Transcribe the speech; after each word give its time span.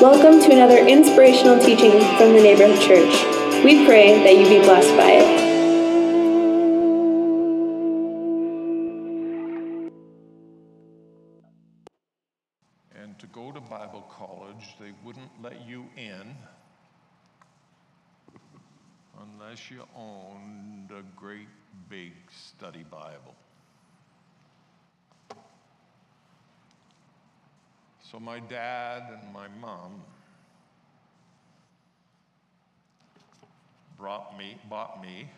Welcome 0.00 0.38
to 0.42 0.52
another 0.52 0.78
inspirational 0.86 1.58
teaching 1.58 1.90
from 1.90 2.32
the 2.32 2.40
Neighborhood 2.40 2.80
Church. 2.80 3.64
We 3.64 3.84
pray 3.84 4.22
that 4.22 4.38
you 4.38 4.48
be 4.48 4.64
blessed 4.64 4.96
by 4.96 5.10
it. 5.10 5.40
And 12.94 13.18
to 13.18 13.26
go 13.26 13.50
to 13.50 13.60
Bible 13.60 14.02
college, 14.08 14.76
they 14.78 14.92
wouldn't 15.04 15.32
let 15.42 15.66
you 15.66 15.86
in 15.96 16.36
unless 19.20 19.68
you 19.68 19.82
owned 19.96 20.92
a 20.92 21.02
great 21.18 21.48
big 21.88 22.12
study 22.30 22.84
Bible. 22.88 23.34
So 28.10 28.18
my 28.18 28.40
dad 28.40 29.02
and 29.20 29.34
my 29.34 29.48
mom 29.60 30.00
brought 33.98 34.38
me, 34.38 34.56
bought 34.70 35.02
me 35.02 35.28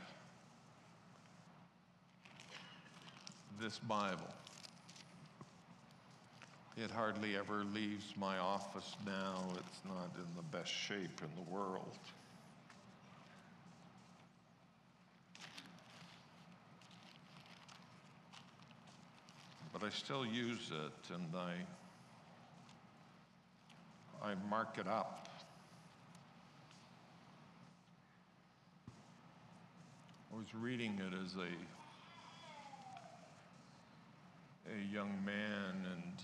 this 3.61 3.81
Bible. 3.81 4.19
It 6.77 6.93
hardly 6.93 7.37
ever 7.37 7.65
leaves 7.75 8.15
my 8.17 8.39
office 8.39 8.95
now. 9.05 9.43
It's 9.57 9.81
not 9.85 10.13
in 10.15 10.29
the 10.37 10.57
best 10.57 10.71
shape 10.71 11.23
in 11.23 11.45
the 11.45 11.51
world. 11.51 11.99
But 19.73 19.83
I 19.83 19.89
still 19.89 20.25
use 20.25 20.71
it 20.71 21.13
and 21.13 21.35
I 21.35 21.55
I 24.31 24.35
mark 24.49 24.79
it 24.79 24.87
up. 24.87 25.29
I 30.33 30.37
was 30.37 30.47
reading 30.55 31.01
it 31.01 31.13
as 31.25 31.35
a 31.35 31.49
a 34.73 34.93
young 34.95 35.11
man 35.27 35.85
and 35.93 36.15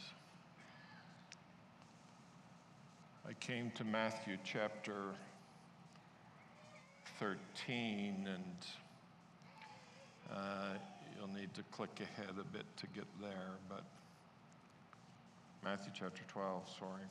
I 3.28 3.32
came 3.44 3.72
to 3.72 3.82
Matthew 3.82 4.36
chapter 4.44 5.06
13 7.18 8.28
and 8.32 8.66
uh, 10.32 10.74
you'll 11.18 11.34
need 11.34 11.52
to 11.54 11.64
click 11.72 11.98
ahead 12.00 12.36
a 12.40 12.44
bit 12.56 12.66
to 12.76 12.86
get 12.94 13.06
there, 13.20 13.58
but 13.68 13.82
Matthew 15.64 15.90
chapter 15.92 16.22
12, 16.28 16.68
sorry. 16.78 17.02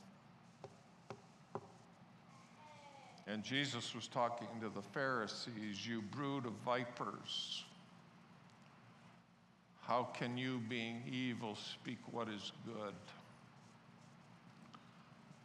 And 3.26 3.42
Jesus 3.42 3.94
was 3.94 4.06
talking 4.06 4.48
to 4.60 4.68
the 4.68 4.82
Pharisees, 4.82 5.86
You 5.86 6.00
brood 6.00 6.46
of 6.46 6.52
vipers, 6.64 7.64
how 9.86 10.08
can 10.18 10.36
you, 10.36 10.60
being 10.68 11.02
evil, 11.10 11.56
speak 11.56 11.98
what 12.10 12.28
is 12.28 12.52
good? 12.64 12.94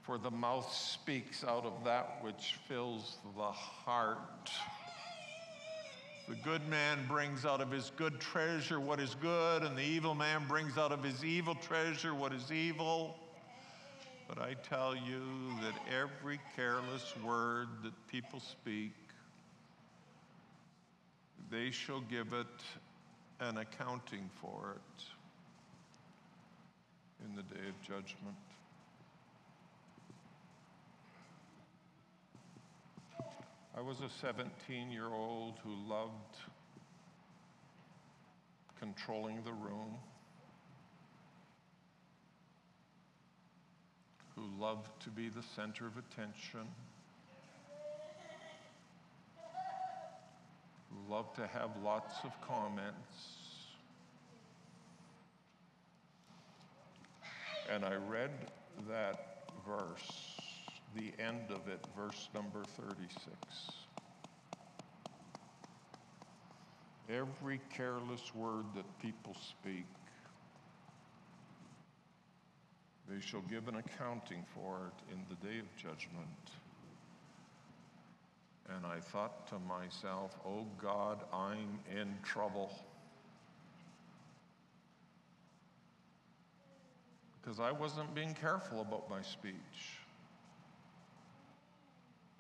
For 0.02 0.18
the 0.18 0.32
mouth 0.32 0.72
speaks 0.74 1.44
out 1.44 1.64
of 1.64 1.84
that 1.86 2.24
which 2.24 2.58
fills 2.68 3.18
the 3.36 3.52
heart. 3.52 4.50
The 6.28 6.36
good 6.36 6.68
man 6.68 7.06
brings 7.08 7.46
out 7.46 7.62
of 7.62 7.70
his 7.70 7.92
good 7.98 8.20
treasure 8.20 8.80
what 8.80 9.00
is 9.00 9.16
good, 9.16 9.64
and 9.64 9.78
the 9.78 9.84
evil 9.84 10.16
man 10.16 10.48
brings 10.48 10.78
out 10.78 10.92
of 10.92 11.04
his 11.04 11.24
evil 11.24 11.56
treasure 11.56 12.16
what 12.16 12.34
is 12.34 12.52
evil. 12.52 13.18
But 14.34 14.44
I 14.44 14.54
tell 14.54 14.96
you 14.96 15.22
that 15.62 15.74
every 15.94 16.40
careless 16.56 17.14
word 17.22 17.68
that 17.84 17.92
people 18.08 18.40
speak, 18.40 18.94
they 21.50 21.70
shall 21.70 22.00
give 22.00 22.32
it 22.32 22.48
an 23.42 23.58
accounting 23.58 24.30
for 24.40 24.78
it 24.78 25.04
in 27.26 27.36
the 27.36 27.42
day 27.42 27.68
of 27.68 27.82
judgment. 27.82 28.38
I 33.76 33.82
was 33.82 33.98
a 34.00 34.10
17 34.22 34.92
year 34.92 35.08
old 35.08 35.56
who 35.62 35.76
loved 35.90 36.38
controlling 38.80 39.44
the 39.44 39.52
room. 39.52 39.98
Who 44.42 44.64
love 44.64 44.90
to 45.00 45.10
be 45.10 45.30
the 45.30 45.44
center 45.56 45.86
of 45.86 45.94
attention, 45.98 46.68
who 50.90 51.14
love 51.14 51.32
to 51.36 51.46
have 51.48 51.70
lots 51.84 52.16
of 52.24 52.32
comments. 52.42 52.96
And 57.70 57.86
I 57.86 57.96
read 57.96 58.32
that 58.90 59.44
verse, 59.68 60.36
the 60.96 61.12
end 61.24 61.52
of 61.52 61.68
it, 61.68 61.86
verse 61.96 62.30
number 62.34 62.64
36. 62.64 63.36
Every 67.10 67.60
careless 67.76 68.34
word 68.34 68.66
that 68.76 68.86
people 69.02 69.36
speak 69.36 69.86
Shall 73.22 73.42
give 73.42 73.68
an 73.68 73.76
accounting 73.76 74.44
for 74.54 74.88
it 74.88 75.14
in 75.14 75.24
the 75.30 75.36
day 75.48 75.60
of 75.60 75.76
judgment. 75.78 76.52
And 78.76 78.86
I 78.86 79.00
thought 79.00 79.48
to 79.50 79.60
myself, 79.60 80.36
oh 80.46 80.66
God, 80.82 81.20
I'm 81.32 81.80
in 81.96 82.16
trouble. 82.24 82.72
Because 87.42 87.60
I 87.60 87.72
wasn't 87.72 88.14
being 88.16 88.34
careful 88.34 88.82
about 88.82 89.10
my 89.10 89.22
speech. 89.22 89.54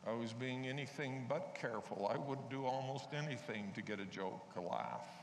I 0.08 0.14
was 0.14 0.34
being 0.34 0.68
anything 0.68 1.26
but 1.30 1.56
careful. 1.60 2.10
I 2.12 2.18
would 2.18 2.50
do 2.50 2.66
almost 2.66 3.10
anything 3.14 3.72
to 3.76 3.82
get 3.82 4.00
a 4.00 4.06
joke, 4.06 4.52
a 4.58 4.62
laugh. 4.62 5.21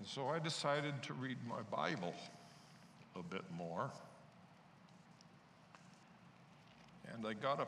And 0.00 0.08
so 0.08 0.28
I 0.28 0.38
decided 0.38 1.02
to 1.02 1.12
read 1.12 1.36
my 1.46 1.60
Bible 1.70 2.14
a 3.16 3.22
bit 3.22 3.44
more. 3.54 3.90
And 7.12 7.26
I 7.26 7.34
got 7.34 7.60
a 7.60 7.66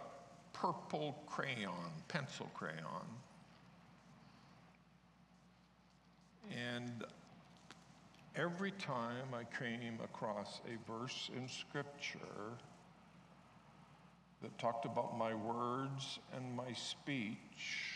purple 0.54 1.22
crayon, 1.26 1.93
pencil 2.09 2.50
crayon. 2.54 3.04
And 6.50 7.04
every 8.34 8.70
time 8.70 9.26
I 9.34 9.44
came 9.62 9.99
across 10.03 10.62
a 10.66 10.91
verse 10.91 11.31
in 11.37 11.47
Scripture 11.47 12.56
that 14.41 14.56
talked 14.59 14.87
about 14.87 15.19
my 15.19 15.34
words 15.34 16.19
and 16.34 16.56
my 16.56 16.72
speech, 16.72 17.92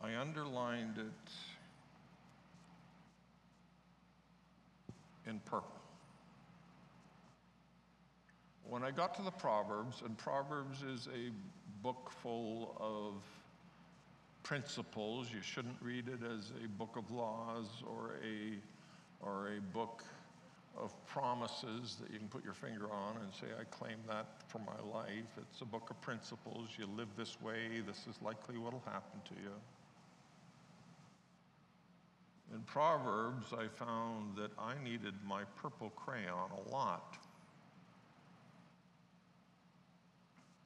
I 0.00 0.14
underlined 0.16 0.98
it 0.98 1.30
in 5.28 5.40
purple. 5.40 5.72
When 8.68 8.84
I 8.84 8.90
got 8.90 9.14
to 9.16 9.22
the 9.22 9.30
Proverbs, 9.30 10.02
and 10.04 10.16
Proverbs 10.16 10.82
is 10.82 11.08
a 11.08 11.30
book 11.82 12.10
full 12.22 12.76
of 12.78 13.14
principles, 14.42 15.28
you 15.34 15.40
shouldn't 15.42 15.76
read 15.80 16.08
it 16.08 16.20
as 16.24 16.52
a 16.64 16.68
book 16.68 16.96
of 16.96 17.10
laws 17.10 17.66
or 17.86 18.16
a, 18.24 18.58
or 19.20 19.48
a 19.56 19.60
book 19.72 20.04
of 20.76 20.94
promises 21.06 21.96
that 22.00 22.10
you 22.12 22.18
can 22.18 22.28
put 22.28 22.44
your 22.44 22.54
finger 22.54 22.90
on 22.92 23.16
and 23.16 23.32
say, 23.34 23.46
I 23.58 23.64
claim 23.64 23.96
that 24.06 24.26
for 24.46 24.58
my 24.60 24.80
life. 24.92 25.26
It's 25.38 25.60
a 25.60 25.64
book 25.64 25.90
of 25.90 26.00
principles. 26.00 26.68
You 26.78 26.86
live 26.96 27.08
this 27.16 27.40
way, 27.40 27.82
this 27.86 28.06
is 28.08 28.20
likely 28.22 28.58
what 28.58 28.72
will 28.72 28.84
happen 28.86 29.20
to 29.24 29.34
you. 29.42 29.50
In 32.54 32.60
Proverbs, 32.62 33.52
I 33.52 33.68
found 33.68 34.36
that 34.36 34.50
I 34.58 34.72
needed 34.82 35.14
my 35.26 35.42
purple 35.60 35.90
crayon 35.90 36.50
a 36.50 36.70
lot. 36.70 37.16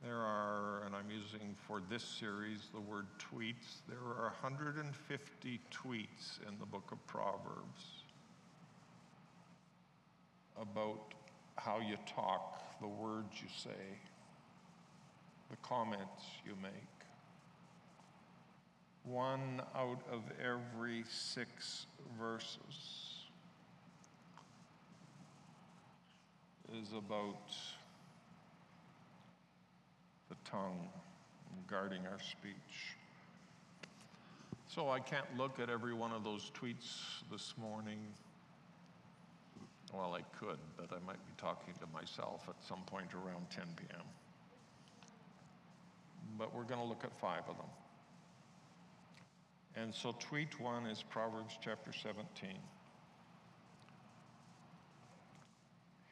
There 0.03 0.17
are, 0.17 0.83
and 0.85 0.95
I'm 0.95 1.11
using 1.11 1.55
for 1.67 1.81
this 1.89 2.03
series 2.03 2.69
the 2.73 2.81
word 2.81 3.07
tweets, 3.19 3.83
there 3.89 3.99
are 3.99 4.33
150 4.41 5.61
tweets 5.71 6.49
in 6.49 6.59
the 6.59 6.67
book 6.67 6.91
of 6.91 7.05
Proverbs 7.07 8.05
about 10.61 11.15
how 11.57 11.79
you 11.79 11.97
talk, 12.07 12.81
the 12.81 12.89
words 12.89 13.35
you 13.41 13.49
say, 13.57 13.99
the 15.51 15.57
comments 15.57 16.25
you 16.45 16.53
make 16.63 16.73
one 19.05 19.61
out 19.75 20.01
of 20.13 20.23
every 20.41 21.05
six 21.09 21.87
verses 22.19 23.23
is 26.81 26.93
about 26.93 27.51
the 30.29 30.37
tongue, 30.51 30.89
guarding 31.69 32.07
our 32.07 32.19
speech. 32.21 32.97
So 34.69 34.89
I 34.89 35.01
can't 35.01 35.27
look 35.37 35.61
at 35.61 35.69
every 35.69 35.93
one 35.93 36.13
of 36.13 36.25
those 36.25 36.51
tweets 36.59 37.23
this 37.31 37.55
morning. 37.61 37.99
Well, 39.93 40.15
I 40.15 40.23
could, 40.39 40.59
but 40.79 40.89
I 40.91 41.05
might 41.07 41.25
be 41.27 41.33
talking 41.37 41.75
to 41.75 41.87
myself 41.93 42.47
at 42.49 42.55
some 42.67 42.81
point 42.87 43.13
around 43.13 43.51
10 43.51 43.65
p.m. 43.77 44.01
But 46.39 46.55
we're 46.55 46.65
going 46.65 46.81
to 46.81 46.87
look 46.87 47.05
at 47.05 47.13
five 47.21 47.43
of 47.49 47.59
them. 47.59 47.67
And 49.77 49.95
so, 49.95 50.15
tweet 50.19 50.61
one 50.61 50.87
is 50.87 51.03
Proverbs 51.03 51.57
chapter 51.63 51.93
17. 51.93 52.51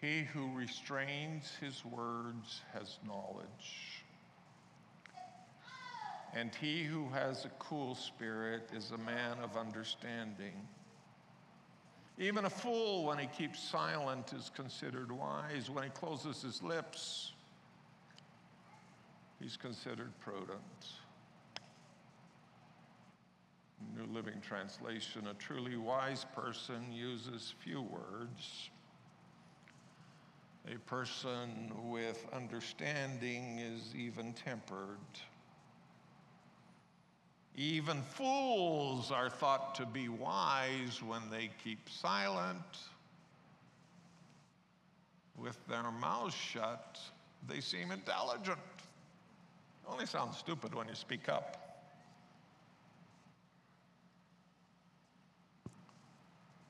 He 0.00 0.22
who 0.22 0.50
restrains 0.54 1.52
his 1.60 1.84
words 1.84 2.62
has 2.72 2.98
knowledge. 3.06 4.04
And 6.34 6.54
he 6.54 6.84
who 6.84 7.08
has 7.10 7.44
a 7.44 7.50
cool 7.58 7.94
spirit 7.94 8.70
is 8.74 8.92
a 8.92 8.98
man 8.98 9.38
of 9.42 9.58
understanding. 9.58 10.54
Even 12.18 12.46
a 12.46 12.50
fool, 12.50 13.04
when 13.04 13.18
he 13.18 13.26
keeps 13.26 13.62
silent, 13.62 14.32
is 14.32 14.50
considered 14.54 15.12
wise. 15.12 15.68
When 15.68 15.84
he 15.84 15.90
closes 15.90 16.40
his 16.40 16.62
lips, 16.62 17.32
he's 19.40 19.56
considered 19.56 20.12
prudent. 20.20 20.60
New 23.96 24.06
Living 24.12 24.40
Translation 24.40 25.26
A 25.28 25.34
truly 25.34 25.76
wise 25.76 26.26
person 26.34 26.92
uses 26.92 27.54
few 27.62 27.82
words. 27.82 28.70
A 30.66 30.78
person 30.88 31.72
with 31.84 32.26
understanding 32.32 33.58
is 33.58 33.94
even 33.94 34.32
tempered. 34.34 34.98
Even 37.56 38.02
fools 38.02 39.10
are 39.10 39.28
thought 39.28 39.74
to 39.74 39.86
be 39.86 40.08
wise 40.08 41.02
when 41.02 41.22
they 41.30 41.50
keep 41.62 41.88
silent. 41.88 42.78
With 45.36 45.58
their 45.66 45.90
mouths 45.90 46.34
shut, 46.34 46.98
they 47.48 47.60
seem 47.60 47.90
intelligent. 47.90 48.58
Only 49.88 50.06
sound 50.06 50.34
stupid 50.34 50.74
when 50.74 50.88
you 50.88 50.94
speak 50.94 51.28
up. 51.28 51.59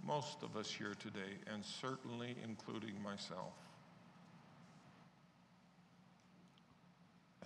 Most 0.07 0.43
of 0.43 0.57
us 0.57 0.71
here 0.71 0.95
today, 0.99 1.39
and 1.53 1.65
certainly 1.65 2.37
including 2.43 3.01
myself, 3.03 3.55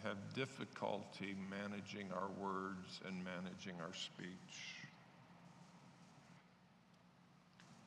have 0.02 0.16
difficulty 0.34 1.34
managing 1.50 2.08
our 2.12 2.28
words 2.38 3.00
and 3.06 3.24
managing 3.24 3.74
our 3.80 3.94
speech. 3.94 4.76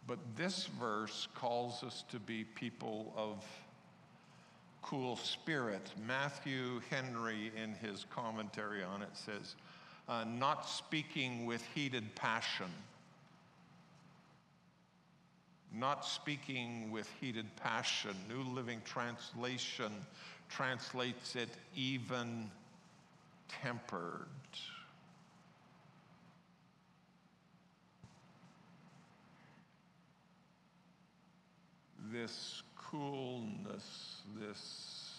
But 0.08 0.20
this 0.36 0.68
verse 0.80 1.28
calls 1.36 1.84
us 1.84 2.04
to 2.12 2.20
be 2.20 2.44
people 2.44 3.14
of 3.16 3.46
cool 4.82 5.18
spirit. 5.18 5.92
Matthew 6.08 6.82
Henry, 6.90 7.52
in 7.62 7.74
his 7.74 8.06
commentary 8.10 8.84
on 8.84 9.02
it, 9.02 9.10
says, 9.14 9.56
uh, 10.08 10.24
not 10.24 10.68
speaking 10.68 11.46
with 11.46 11.62
heated 11.76 12.16
passion. 12.16 12.72
Not 15.74 16.06
speaking 16.06 16.92
with 16.92 17.10
heated 17.20 17.46
passion. 17.58 18.16
New 18.30 18.44
Living 18.54 18.82
Translation 18.86 19.92
translates 20.50 21.36
it 21.36 21.50
even 21.76 22.50
tempered. 23.62 24.28
This 32.12 32.64
coolness, 32.78 34.22
this 34.40 35.10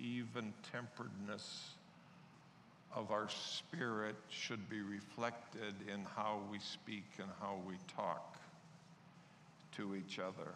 even 0.00 0.52
temperedness 0.72 1.70
of 2.94 3.10
our 3.12 3.28
spirit 3.28 4.16
should 4.28 4.68
be 4.68 4.80
reflected 4.80 5.74
in 5.92 6.04
how 6.16 6.40
we 6.50 6.58
speak 6.58 7.04
and 7.18 7.28
how 7.40 7.58
we 7.66 7.74
talk 7.94 8.37
to 9.78 9.94
each 9.94 10.18
other. 10.18 10.54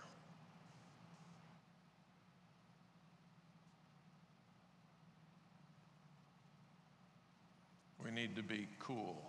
We 8.05 8.11
need 8.11 8.35
to 8.35 8.43
be 8.43 8.67
cool. 8.81 9.23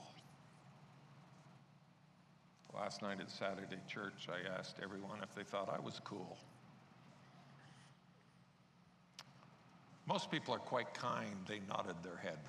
Last 2.74 3.04
night 3.04 3.20
at 3.22 3.30
Saturday 3.30 3.78
church, 3.88 4.28
I 4.30 4.58
asked 4.58 4.78
everyone 4.82 5.20
if 5.22 5.36
they 5.36 5.44
thought 5.44 5.72
I 5.72 5.80
was 5.80 6.02
cool. 6.04 6.40
Most 10.08 10.32
people 10.32 10.56
are 10.56 10.60
quite 10.60 10.92
kind, 10.96 11.36
they 11.48 11.60
nodded 11.70 11.98
their 12.02 12.18
head. 12.18 12.40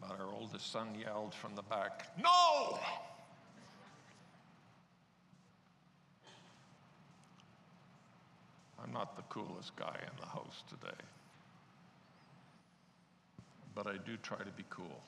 But 0.00 0.18
our 0.18 0.32
oldest 0.32 0.72
son 0.72 0.88
yelled 1.00 1.34
from 1.34 1.54
the 1.54 1.62
back, 1.62 2.08
No! 2.20 2.80
I'm 8.86 8.92
not 8.92 9.16
the 9.16 9.22
coolest 9.22 9.74
guy 9.76 9.98
in 10.00 10.20
the 10.20 10.26
house 10.26 10.62
today 10.68 11.04
but 13.76 13.86
I 13.86 13.98
do 13.98 14.16
try 14.22 14.38
to 14.38 14.50
be 14.56 14.64
cool. 14.70 15.04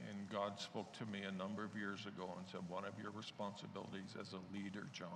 And 0.00 0.28
God 0.28 0.60
spoke 0.60 0.92
to 0.98 1.06
me 1.06 1.22
a 1.22 1.30
number 1.30 1.64
of 1.64 1.76
years 1.76 2.04
ago 2.06 2.28
and 2.36 2.46
said, 2.50 2.60
One 2.68 2.84
of 2.84 2.92
your 3.00 3.12
responsibilities 3.12 4.16
as 4.20 4.34
a 4.34 4.54
leader, 4.54 4.86
John, 4.92 5.08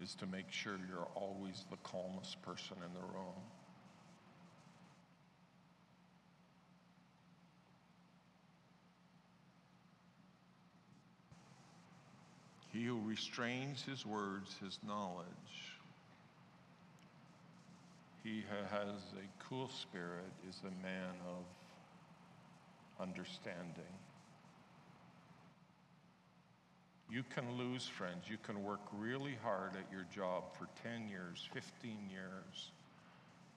is 0.00 0.14
to 0.14 0.26
make 0.26 0.50
sure 0.50 0.78
you're 0.88 1.08
always 1.16 1.64
the 1.70 1.76
calmest 1.82 2.40
person 2.42 2.76
in 2.86 2.94
the 2.94 3.06
room. 3.12 3.34
He 12.78 12.84
who 12.84 13.00
restrains 13.04 13.82
his 13.82 14.06
words, 14.06 14.54
his 14.64 14.78
knowledge, 14.86 15.26
he 18.22 18.44
who 18.48 18.76
has 18.76 19.02
a 19.16 19.44
cool 19.48 19.68
spirit 19.68 20.30
is 20.48 20.60
a 20.62 20.86
man 20.86 21.14
of 21.26 23.02
understanding. 23.02 23.96
You 27.10 27.24
can 27.34 27.56
lose 27.58 27.88
friends. 27.88 28.26
You 28.28 28.36
can 28.44 28.62
work 28.62 28.82
really 28.96 29.36
hard 29.42 29.72
at 29.74 29.90
your 29.90 30.06
job 30.14 30.44
for 30.56 30.68
10 30.84 31.08
years, 31.08 31.48
15 31.52 31.98
years, 32.08 32.70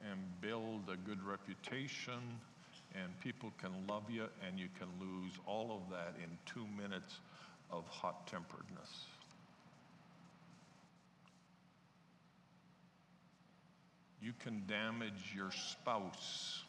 and 0.01 0.19
build 0.41 0.89
a 0.91 0.97
good 1.07 1.21
reputation, 1.23 2.39
and 2.95 3.19
people 3.19 3.53
can 3.61 3.85
love 3.87 4.09
you, 4.09 4.25
and 4.47 4.59
you 4.59 4.69
can 4.79 4.87
lose 4.99 5.33
all 5.45 5.79
of 5.79 5.91
that 5.91 6.15
in 6.17 6.29
two 6.47 6.65
minutes 6.75 7.19
of 7.69 7.87
hot 7.87 8.25
temperedness. 8.25 9.10
You 14.21 14.33
can 14.43 14.63
damage 14.67 15.33
your 15.35 15.51
spouse 15.51 16.63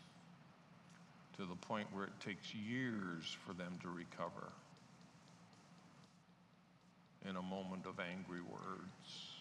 to 1.36 1.44
the 1.44 1.54
point 1.54 1.86
where 1.92 2.04
it 2.04 2.20
takes 2.24 2.54
years 2.54 3.36
for 3.46 3.52
them 3.52 3.78
to 3.82 3.88
recover 3.88 4.52
in 7.28 7.36
a 7.36 7.42
moment 7.42 7.86
of 7.86 8.00
angry 8.00 8.40
words. 8.40 9.32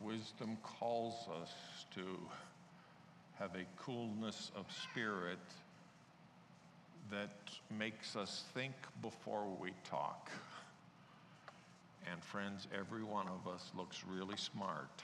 Wisdom 0.00 0.58
calls 0.62 1.14
us 1.40 1.50
to 1.94 2.02
have 3.38 3.54
a 3.54 3.64
coolness 3.82 4.50
of 4.54 4.66
spirit 4.70 5.38
that 7.10 7.50
makes 7.76 8.16
us 8.16 8.44
think 8.54 8.74
before 9.02 9.46
we 9.60 9.70
talk. 9.88 10.30
And 12.10 12.22
friends, 12.22 12.66
every 12.78 13.02
one 13.02 13.26
of 13.28 13.52
us 13.52 13.70
looks 13.76 14.04
really 14.08 14.36
smart 14.36 15.02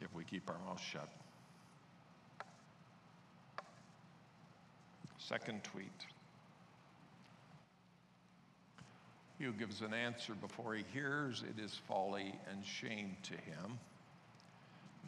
if 0.00 0.12
we 0.14 0.24
keep 0.24 0.48
our 0.48 0.58
mouth 0.66 0.80
shut. 0.80 1.08
Second 5.18 5.62
tweet. 5.62 5.86
He 9.38 9.44
who 9.44 9.52
gives 9.52 9.80
an 9.80 9.94
answer 9.94 10.34
before 10.34 10.74
he 10.74 10.84
hears 10.92 11.42
it 11.48 11.60
is 11.62 11.80
folly 11.88 12.34
and 12.50 12.64
shame 12.64 13.16
to 13.24 13.34
him. 13.34 13.78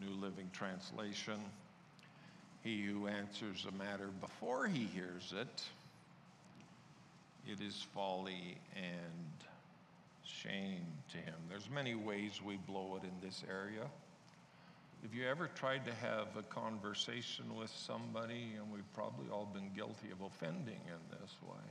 New 0.01 0.15
Living 0.21 0.51
Translation. 0.53 1.41
He 2.65 2.83
who 2.83 3.07
answers 3.09 3.67
a 3.69 3.73
matter 3.73 4.09
before 4.23 4.67
he 4.67 4.85
hears 4.85 5.35
it, 5.39 5.63
it 7.47 7.61
is 7.61 7.87
folly 7.95 8.57
and 8.75 9.45
shame 10.25 10.87
to 11.13 11.19
him. 11.19 11.35
There's 11.51 11.69
many 11.69 11.95
ways 11.95 12.41
we 12.43 12.57
blow 12.57 12.97
it 12.97 13.05
in 13.05 13.13
this 13.23 13.43
area. 13.51 13.85
Have 15.03 15.13
you 15.13 15.29
ever 15.29 15.51
tried 15.55 15.85
to 15.85 15.93
have 15.93 16.29
a 16.39 16.43
conversation 16.43 17.55
with 17.55 17.69
somebody, 17.69 18.53
and 18.57 18.73
we've 18.73 18.91
probably 18.95 19.27
all 19.31 19.45
been 19.53 19.71
guilty 19.77 20.11
of 20.11 20.23
offending 20.23 20.81
in 20.87 21.19
this 21.21 21.33
way, 21.43 21.69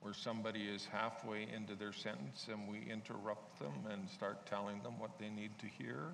where 0.00 0.14
somebody 0.14 0.62
is 0.62 0.86
halfway 0.92 1.48
into 1.52 1.74
their 1.74 1.92
sentence 1.92 2.46
and 2.48 2.68
we 2.68 2.88
interrupt 2.88 3.58
them 3.58 3.74
and 3.90 4.08
start 4.10 4.46
telling 4.46 4.80
them 4.84 4.96
what 5.00 5.18
they 5.18 5.28
need 5.28 5.50
to 5.58 5.66
hear? 5.66 6.12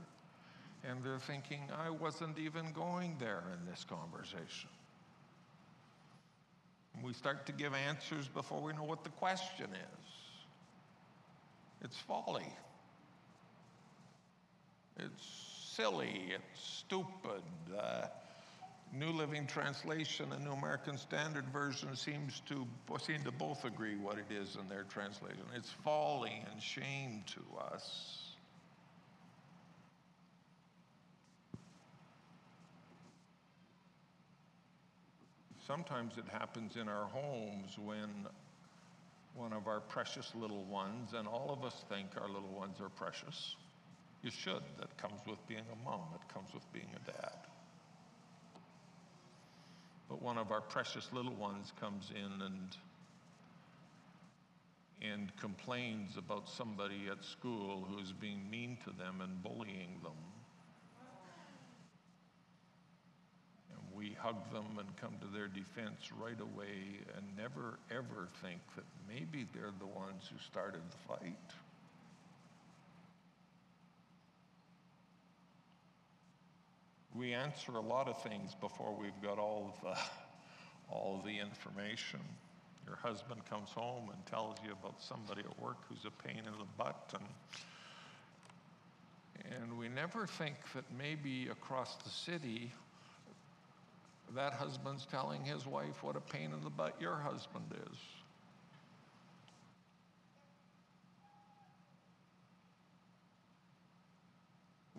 And 0.89 1.03
they're 1.05 1.19
thinking, 1.19 1.61
I 1.77 1.91
wasn't 1.91 2.39
even 2.39 2.73
going 2.73 3.17
there 3.19 3.45
in 3.53 3.71
this 3.71 3.85
conversation. 3.85 4.69
We 7.03 7.13
start 7.13 7.47
to 7.47 7.53
give 7.53 7.73
answers 7.75 8.29
before 8.29 8.61
we 8.61 8.73
know 8.73 8.85
what 8.85 9.05
the 9.05 9.11
question 9.11 9.69
is. 9.71 10.09
It's 11.85 11.97
folly. 11.97 12.53
It's 14.99 15.73
silly. 15.75 16.33
It's 16.35 16.63
stupid. 16.63 17.43
Uh, 17.77 18.07
New 18.95 19.11
Living 19.11 19.47
Translation 19.47 20.33
and 20.33 20.45
New 20.45 20.53
American 20.53 20.99
Standard 20.99 21.47
Version 21.49 21.97
seems 21.97 22.43
to 22.47 22.67
seem 23.01 23.23
to 23.25 23.33
both 23.33 23.65
agree 23.65 23.97
what 23.97 24.19
it 24.19 24.31
is 24.31 24.57
in 24.61 24.69
their 24.69 24.85
translation. 24.85 25.41
It's 25.57 25.71
folly 25.71 26.45
and 26.53 26.63
shame 26.63 27.25
to 27.29 27.41
us. 27.73 28.22
Sometimes 35.67 36.19
it 36.19 36.25
happens 36.31 36.77
in 36.77 36.89
our 36.89 37.07
homes 37.07 37.79
when 37.79 38.27
one 39.35 39.53
of 39.53 39.67
our 39.67 39.81
precious 39.81 40.33
little 40.35 40.65
ones, 40.65 41.15
and 41.15 41.27
all 41.27 41.51
of 41.51 41.65
us 41.65 41.85
think 41.89 42.09
our 42.21 42.29
little 42.29 42.53
ones 42.53 42.81
are 42.81 42.89
precious. 42.89 43.57
You 44.23 44.31
should. 44.31 44.63
That 44.79 44.97
comes 44.99 45.21
with 45.27 45.39
being 45.47 45.65
a 45.73 45.85
mom, 45.85 46.09
it 46.15 46.33
comes 46.33 46.53
with 46.53 46.71
being 46.73 46.89
a 46.97 47.11
dad. 47.11 47.37
But 50.09 50.21
one 50.21 50.37
of 50.37 50.51
our 50.51 50.61
precious 50.61 51.09
little 51.13 51.35
ones 51.35 51.73
comes 51.81 52.11
in 52.11 52.43
and 52.43 52.77
and 55.01 55.37
complains 55.37 56.17
about 56.17 56.49
somebody 56.49 57.09
at 57.11 57.25
school 57.25 57.89
who's 57.91 58.13
being 58.13 58.49
mean 58.49 58.79
to 58.85 58.91
them 58.91 59.21
and 59.21 59.43
bullying 59.43 59.99
them. 60.03 60.13
We 64.03 64.17
hug 64.21 64.53
them 64.53 64.65
and 64.79 64.97
come 64.97 65.15
to 65.21 65.27
their 65.29 65.47
defense 65.47 66.11
right 66.21 66.41
away 66.41 66.99
and 67.17 67.25
never 67.37 67.79
ever 67.91 68.29
think 68.43 68.59
that 68.75 68.85
maybe 69.09 69.47
they're 69.55 69.71
the 69.79 69.87
ones 69.87 70.29
who 70.29 70.37
started 70.45 70.81
the 70.91 71.15
fight. 71.15 71.53
We 77.15 77.33
answer 77.33 77.73
a 77.73 77.81
lot 77.81 78.09
of 78.09 78.21
things 78.23 78.57
before 78.61 78.93
we've 78.99 79.23
got 79.23 79.39
all 79.39 79.73
of 79.73 79.81
the, 79.85 80.01
all 80.93 81.19
of 81.21 81.25
the 81.25 81.39
information. 81.39 82.21
Your 82.87 82.97
husband 82.97 83.43
comes 83.49 83.69
home 83.69 84.11
and 84.13 84.27
tells 84.27 84.57
you 84.65 84.73
about 84.73 85.01
somebody 85.01 85.43
at 85.43 85.63
work 85.63 85.77
who's 85.89 86.05
a 86.07 86.27
pain 86.27 86.39
in 86.39 86.59
the 86.59 86.67
butt 86.77 87.13
and 87.15 87.25
and 89.61 89.77
we 89.77 89.89
never 89.89 90.27
think 90.27 90.55
that 90.75 90.85
maybe 90.97 91.49
across 91.51 91.97
the 91.97 92.09
city 92.09 92.73
that 94.35 94.55
husband's 94.55 95.07
telling 95.07 95.45
his 95.45 95.67
wife 95.67 96.03
what 96.03 96.17
a 96.17 96.21
pain 96.21 96.53
in 96.57 96.65
the 96.65 96.71
butt 96.71 96.95
your 97.01 97.17
husband 97.17 97.65
is. 97.91 97.99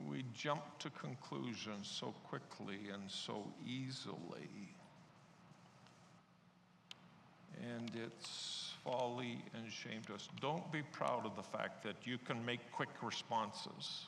We 0.10 0.24
jump 0.34 0.62
to 0.80 0.90
conclusions 0.92 1.88
so 1.88 2.14
quickly 2.28 2.78
and 2.94 3.10
so 3.10 3.46
easily. 3.66 4.70
And 7.62 7.92
it's 7.96 8.74
folly 8.84 9.44
and 9.56 9.72
shame 9.72 10.02
to 10.08 10.16
us. 10.16 10.28
Don't 10.42 10.70
be 10.72 10.82
proud 10.92 11.26
of 11.26 11.36
the 11.36 11.44
fact 11.44 11.84
that 11.84 11.96
you 12.04 12.18
can 12.18 12.46
make 12.46 12.60
quick 12.72 12.90
responses. 13.02 14.08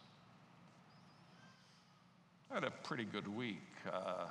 I 2.52 2.56
had 2.56 2.64
a 2.66 2.72
pretty 2.72 3.06
good 3.06 3.28
week. 3.28 3.64
Uh, 3.92 4.26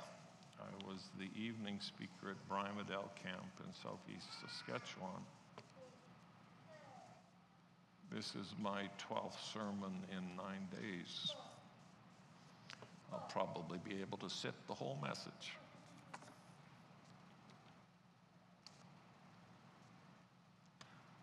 I 0.65 0.87
was 0.87 0.99
the 1.19 1.29
evening 1.39 1.79
speaker 1.79 2.31
at 2.31 2.49
Brimadel 2.49 3.09
Camp 3.21 3.51
in 3.59 3.73
southeast 3.73 4.27
Saskatchewan. 4.41 5.21
This 8.11 8.33
is 8.35 8.53
my 8.59 8.83
12th 9.09 9.53
sermon 9.53 9.93
in 10.11 10.35
nine 10.35 10.67
days. 10.81 11.33
I'll 13.11 13.27
probably 13.29 13.79
be 13.83 14.01
able 14.01 14.17
to 14.19 14.29
sit 14.29 14.53
the 14.67 14.73
whole 14.73 14.97
message. 15.01 15.53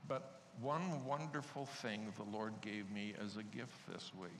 But 0.07 0.41
one 0.61 1.05
wonderful 1.05 1.67
thing 1.67 2.13
the 2.17 2.37
Lord 2.37 2.53
gave 2.61 2.91
me 2.91 3.15
as 3.25 3.37
a 3.37 3.43
gift 3.43 3.75
this 3.91 4.13
week 4.21 4.31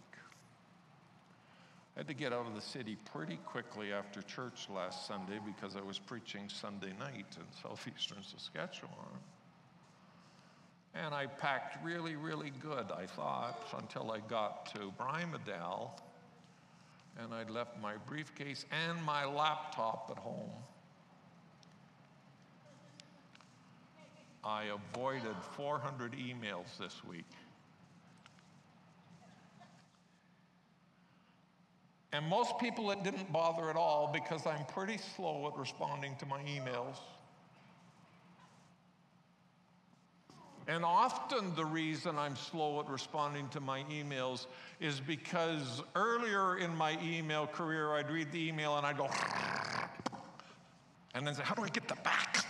I 1.95 2.01
had 2.01 2.09
to 2.09 2.15
get 2.15 2.33
out 2.33 2.47
of 2.47 2.55
the 2.55 2.61
city 2.61 2.97
pretty 3.13 3.37
quickly 3.45 3.93
after 3.93 4.23
church 4.23 4.69
last 4.75 5.07
Sunday 5.07 5.39
because 5.45 5.77
I 5.77 5.83
was 5.83 5.99
preaching 5.99 6.49
Sunday 6.49 6.93
night 6.99 7.27
in 7.37 7.45
southeastern 7.63 8.23
Saskatchewan. 8.23 9.19
And 10.95 11.15
I 11.15 11.27
packed 11.27 11.85
really, 11.85 12.17
really 12.17 12.53
good, 12.63 12.91
I 12.91 13.07
thought, 13.07 13.67
until 13.77 14.11
I 14.11 14.21
got 14.21 14.67
to 14.75 14.93
Brimadel. 14.99 15.91
And 17.19 17.35
I'd 17.35 17.51
left 17.51 17.81
my 17.81 17.97
briefcase 18.07 18.65
and 18.87 19.03
my 19.03 19.27
laptop 19.27 20.09
at 20.11 20.19
home. 20.19 20.51
I 24.45 24.65
avoided 24.95 25.37
400 25.57 26.13
emails 26.13 26.77
this 26.79 27.03
week. 27.05 27.27
And 32.13 32.27
most 32.27 32.59
people 32.59 32.91
it 32.91 33.03
didn't 33.03 33.33
bother 33.33 33.71
at 33.71 33.77
all 33.77 34.11
because 34.13 34.47
I'm 34.47 34.65
pretty 34.67 34.99
slow 35.17 35.49
at 35.49 35.59
responding 35.59 36.15
to 36.17 36.27
my 36.27 36.41
emails. 36.43 36.97
And 40.69 40.85
often 40.85 41.55
the 41.57 41.65
reason 41.65 42.19
I'm 42.19 42.37
slow 42.37 42.81
at 42.81 42.89
responding 42.89 43.49
to 43.49 43.61
my 43.61 43.83
emails 43.85 44.47
is 44.79 45.01
because 45.01 45.83
earlier 45.97 46.59
in 46.59 46.75
my 46.77 46.97
email 47.03 47.47
career, 47.47 47.93
I'd 47.93 48.11
read 48.11 48.31
the 48.31 48.49
email 48.49 48.77
and 48.77 48.87
I'd 48.87 48.97
go, 48.97 49.11
and 51.15 51.27
then 51.27 51.35
say, 51.35 51.43
How 51.43 51.55
do 51.55 51.63
I 51.63 51.69
get 51.69 51.89
that 51.89 52.05
back? 52.05 52.45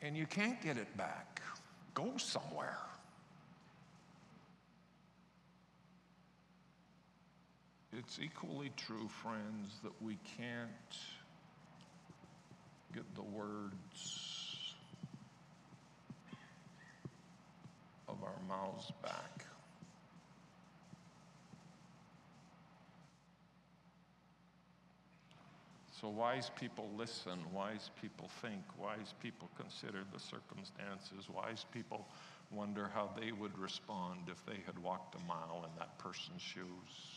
And 0.00 0.16
you 0.16 0.26
can't 0.26 0.60
get 0.60 0.76
it 0.76 0.96
back. 0.96 1.40
Go 1.94 2.16
somewhere. 2.16 2.78
It's 7.98 8.18
equally 8.18 8.72
true, 8.76 9.06
friends, 9.06 9.80
that 9.82 9.92
we 10.00 10.16
can't 10.38 10.70
get 12.94 13.14
the 13.14 13.22
words 13.22 14.74
of 18.08 18.16
our 18.22 18.40
mouths 18.48 18.90
back. 19.02 19.44
So, 26.00 26.08
wise 26.08 26.50
people 26.58 26.90
listen, 26.96 27.38
wise 27.52 27.90
people 28.00 28.28
think, 28.40 28.62
wise 28.76 29.14
people 29.22 29.50
consider 29.56 30.02
the 30.12 30.18
circumstances, 30.18 31.28
wise 31.32 31.66
people 31.72 32.08
wonder 32.50 32.90
how 32.92 33.10
they 33.20 33.32
would 33.32 33.56
respond 33.58 34.22
if 34.28 34.44
they 34.46 34.60
had 34.66 34.78
walked 34.78 35.14
a 35.14 35.20
mile 35.28 35.64
in 35.70 35.78
that 35.78 35.98
person's 35.98 36.42
shoes. 36.42 37.11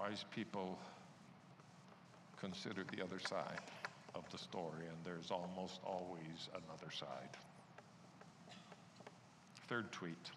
Wise 0.00 0.24
people 0.34 0.78
consider 2.40 2.84
the 2.96 3.02
other 3.02 3.18
side 3.18 3.60
of 4.14 4.24
the 4.30 4.38
story, 4.38 4.86
and 4.88 4.96
there's 5.04 5.30
almost 5.30 5.80
always 5.84 6.48
another 6.50 6.92
side. 6.92 7.36
Third 9.68 9.90
tweet 9.92 10.30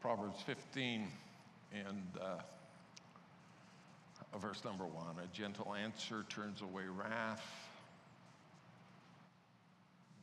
Proverbs 0.00 0.40
15 0.46 1.08
and 1.74 2.02
uh, 2.20 2.38
verse 4.38 4.64
number 4.64 4.86
one 4.86 5.16
A 5.22 5.26
gentle 5.36 5.74
answer 5.74 6.24
turns 6.30 6.62
away 6.62 6.84
wrath, 6.84 7.46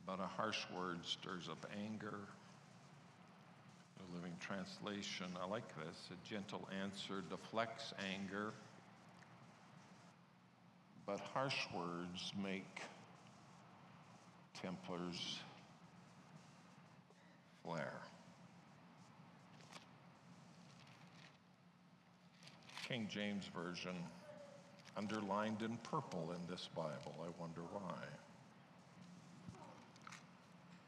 but 0.04 0.18
a 0.18 0.26
harsh 0.26 0.64
word 0.76 0.98
stirs 1.04 1.48
up 1.48 1.64
anger. 1.84 2.18
New 3.98 4.16
Living 4.16 4.36
Translation, 4.40 5.26
I 5.42 5.46
like 5.46 5.68
this. 5.76 6.10
A 6.10 6.28
gentle 6.28 6.68
answer 6.82 7.22
deflects 7.28 7.92
anger, 8.12 8.52
but 11.06 11.20
harsh 11.20 11.66
words 11.74 12.32
make 12.42 12.82
Templars 14.60 15.38
flare. 17.64 18.00
King 22.88 23.06
James 23.10 23.44
Version, 23.54 23.94
underlined 24.96 25.62
in 25.62 25.76
purple 25.82 26.32
in 26.32 26.50
this 26.50 26.68
Bible. 26.74 27.14
I 27.20 27.28
wonder 27.40 27.60
why. 27.72 27.94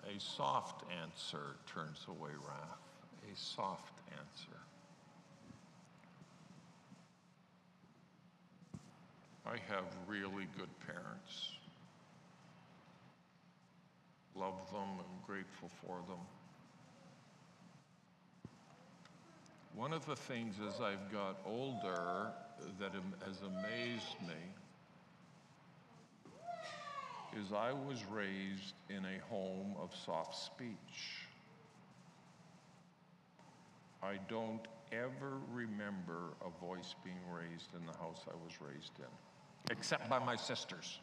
A 0.08 0.18
soft 0.18 0.84
answer 1.02 1.56
turns 1.66 2.06
away 2.08 2.30
wrath. 2.46 2.89
A 3.22 3.36
soft 3.36 3.94
answer. 4.12 4.58
I 9.46 9.56
have 9.72 9.84
really 10.06 10.46
good 10.56 10.68
parents. 10.86 11.50
Love 14.36 14.70
them, 14.72 14.98
I'm 14.98 15.26
grateful 15.26 15.70
for 15.84 15.98
them. 16.08 16.20
One 19.74 19.92
of 19.92 20.06
the 20.06 20.16
things 20.16 20.56
as 20.66 20.80
I've 20.80 21.10
got 21.12 21.38
older 21.46 22.32
that 22.78 22.92
has 23.26 23.40
amazed 23.40 24.16
me 24.26 24.34
is 27.40 27.52
I 27.52 27.72
was 27.72 28.04
raised 28.10 28.74
in 28.88 29.04
a 29.04 29.18
home 29.28 29.74
of 29.80 29.90
soft 30.04 30.34
speech. 30.34 31.19
I 34.02 34.18
don't 34.28 34.66
ever 34.92 35.38
remember 35.52 36.34
a 36.44 36.50
voice 36.64 36.94
being 37.04 37.20
raised 37.30 37.74
in 37.74 37.86
the 37.86 37.92
house 37.98 38.24
I 38.26 38.34
was 38.44 38.54
raised 38.60 38.98
in, 38.98 39.76
except 39.76 40.08
by 40.08 40.18
my 40.18 40.36
sisters. 40.36 41.00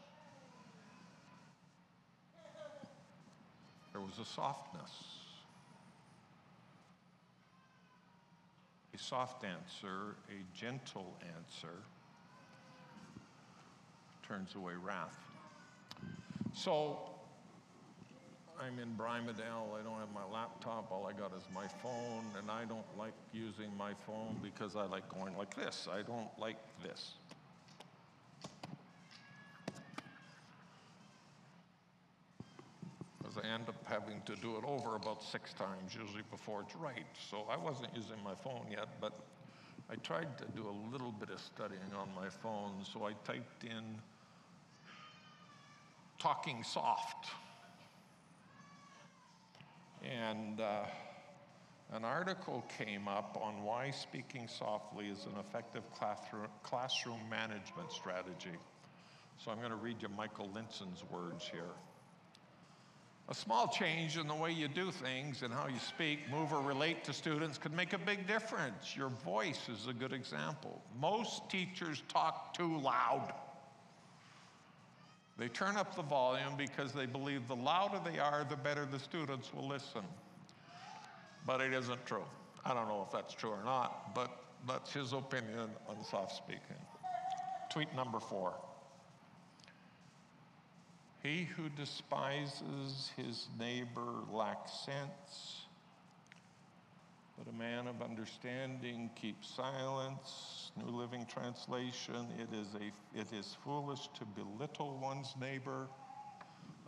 There 3.92 4.01
was 4.01 4.20
a 4.20 4.25
softness, 4.25 4.92
a 8.94 8.98
soft 8.98 9.44
answer, 9.44 10.16
a 10.30 10.58
gentle 10.58 11.16
answer 11.36 11.75
turns 14.27 14.56
away 14.56 14.74
wrath. 14.84 15.18
So 16.54 17.17
I'm 18.60 18.80
in 18.80 18.96
Brymedale. 18.96 19.80
I 19.80 19.84
don't 19.84 20.00
have 20.00 20.12
my 20.14 20.26
laptop. 20.34 20.92
All 20.92 21.06
I 21.06 21.14
got 21.14 21.32
is 21.34 21.44
my 21.54 21.68
phone, 21.84 22.26
and 22.38 22.50
I 22.50 22.66
don't 22.66 22.86
like 22.98 23.14
using 23.32 23.76
my 23.78 23.92
phone 24.06 24.36
because 24.42 24.76
I 24.76 24.86
like 24.86 25.08
going 25.14 25.38
like 25.38 25.56
this. 25.56 25.88
I 25.92 26.02
don't 26.02 26.30
like 26.40 26.58
this. 26.82 27.14
Because 33.20 33.38
I 33.38 33.48
end 33.54 33.70
up 33.70 33.76
having 33.86 34.22
to 34.26 34.36
do 34.38 34.58
it 34.58 34.64
over 34.66 34.96
about 34.96 35.22
six 35.22 35.54
times, 35.54 35.94
usually 35.94 36.24
before 36.32 36.64
it's 36.64 36.76
right. 36.76 37.06
So 37.30 37.46
I 37.52 37.58
wasn't 37.58 37.90
using 37.96 38.18
my 38.24 38.34
phone 38.44 38.66
yet, 38.72 38.88
but 39.00 39.14
I 39.90 39.96
tried 39.96 40.36
to 40.40 40.46
do 40.56 40.68
a 40.68 40.92
little 40.92 41.12
bit 41.12 41.30
of 41.30 41.40
studying 41.40 41.94
on 41.96 42.10
my 42.16 42.30
phone. 42.30 42.84
So 42.84 43.06
I 43.06 43.14
typed 43.24 43.64
in 43.64 44.02
talking 46.18 46.64
soft. 46.64 47.28
And 50.08 50.62
uh, 50.62 50.86
an 51.94 52.06
article 52.06 52.64
came 52.78 53.08
up 53.08 53.38
on 53.41 53.63
why 53.63 53.91
speaking 53.91 54.48
softly 54.48 55.08
is 55.08 55.26
an 55.26 55.39
effective 55.39 55.84
classroom 56.63 57.20
management 57.30 57.91
strategy. 57.91 58.58
So 59.43 59.52
I'm 59.52 59.58
going 59.58 59.72
to 59.72 59.76
read 59.76 60.02
you 60.02 60.10
Michael 60.10 60.50
Linsin's 60.54 61.04
words 61.12 61.48
here. 61.52 61.74
A 63.30 63.36
small 63.36 63.67
change 63.67 64.17
in 64.17 64.28
the 64.28 64.34
way 64.34 64.54
you 64.54 64.70
do 64.70 64.89
things 64.89 65.43
and 65.43 65.54
how 65.54 65.67
you 65.67 65.80
speak, 65.80 66.20
move, 66.32 66.54
or 66.54 66.62
relate 66.62 67.04
to 67.04 67.13
students 67.13 67.58
could 67.58 67.74
make 67.74 67.91
a 67.91 67.98
big 67.98 68.26
difference. 68.26 68.96
Your 68.96 69.10
voice 69.10 69.67
is 69.67 69.88
a 69.88 69.93
good 69.93 70.13
example. 70.13 70.82
Most 70.98 71.50
teachers 71.50 72.04
talk 72.08 72.54
too 72.54 72.80
loud. 72.80 73.34
They 75.38 75.47
turn 75.47 75.78
up 75.78 75.95
the 75.95 76.02
volume 76.02 76.54
because 76.58 76.93
they 76.93 77.06
believe 77.06 77.47
the 77.47 77.56
louder 77.56 78.00
they 78.04 78.19
are, 78.19 78.43
the 78.50 78.56
better 78.56 78.86
the 78.86 79.00
students 79.00 79.54
will 79.54 79.67
listen. 79.67 80.02
But 81.45 81.62
it 81.62 81.73
isn't 81.73 82.06
true. 82.06 82.26
I 82.65 82.73
don't 82.73 82.88
know 82.88 83.04
if 83.06 83.12
that's 83.12 83.34
true 83.34 83.52
or 83.52 83.63
not, 83.63 84.15
but 84.15 84.30
that's 84.67 84.91
his 84.91 85.13
opinion 85.13 85.69
on 85.88 86.04
soft 86.04 86.36
speaking. 86.36 86.82
Tweet 87.69 87.93
number 87.95 88.19
four. 88.19 88.56
He 91.21 91.43
who 91.43 91.69
despises 91.69 93.12
his 93.15 93.47
neighbor 93.60 94.23
lacks 94.32 94.71
sense, 94.86 95.66
but 97.38 97.47
a 97.47 97.56
man 97.56 97.88
of 97.88 98.02
understanding 98.02 99.12
keeps 99.15 99.47
silence. 99.47 100.71
New 100.76 100.91
Living 100.91 101.26
Translation, 101.26 102.28
it 102.39 102.50
is, 102.54 102.67
a, 102.76 103.19
it 103.19 103.28
is 103.32 103.56
foolish 103.63 104.10
to 104.17 104.26
belittle 104.26 104.97
one's 104.97 105.36
neighbor. 105.39 105.88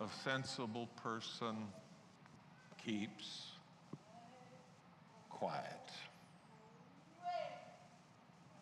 A 0.01 0.07
sensible 0.23 0.87
person 1.03 1.55
keeps 2.83 3.51
quiet. 5.29 5.91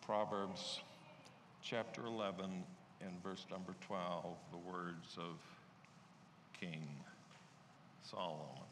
Proverbs 0.02 0.80
chapter 1.62 2.04
11 2.06 2.64
and 3.00 3.22
verse 3.22 3.46
number 3.50 3.74
12, 3.86 4.24
the 4.50 4.58
words 4.58 5.16
of 5.16 5.36
King 6.58 6.86
Solomon. 8.02 8.67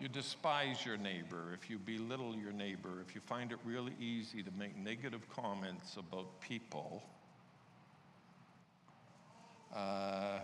You 0.00 0.06
despise 0.06 0.86
your 0.86 0.96
neighbor, 0.96 1.52
if 1.60 1.68
you 1.68 1.78
belittle 1.78 2.36
your 2.36 2.52
neighbor, 2.52 3.00
if 3.06 3.16
you 3.16 3.20
find 3.20 3.50
it 3.50 3.58
really 3.64 3.94
easy 4.00 4.44
to 4.44 4.50
make 4.56 4.76
negative 4.76 5.28
comments 5.28 5.96
about 5.96 6.40
people, 6.40 7.02
uh, 9.74 10.38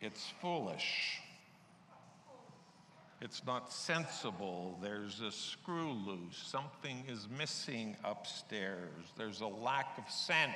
it's 0.00 0.32
foolish. 0.40 1.20
It's 3.20 3.46
not 3.46 3.72
sensible. 3.72 4.76
There's 4.82 5.20
a 5.20 5.30
screw 5.30 5.92
loose. 5.92 6.36
Something 6.36 7.04
is 7.08 7.28
missing 7.38 7.96
upstairs. 8.04 9.12
There's 9.16 9.40
a 9.40 9.46
lack 9.46 9.96
of 9.96 10.10
sense. 10.12 10.52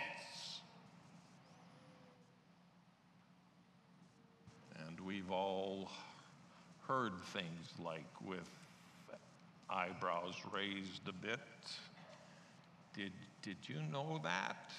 And 4.87 5.01
we've 5.01 5.31
all 5.31 5.89
heard 6.89 7.13
things 7.35 7.69
like 7.85 8.07
with 8.25 8.49
eyebrows 9.69 10.35
raised 10.51 11.07
a 11.07 11.13
bit. 11.13 11.39
Did, 12.97 13.13
did 13.43 13.59
you 13.67 13.83
know 13.93 14.19
that? 14.25 14.73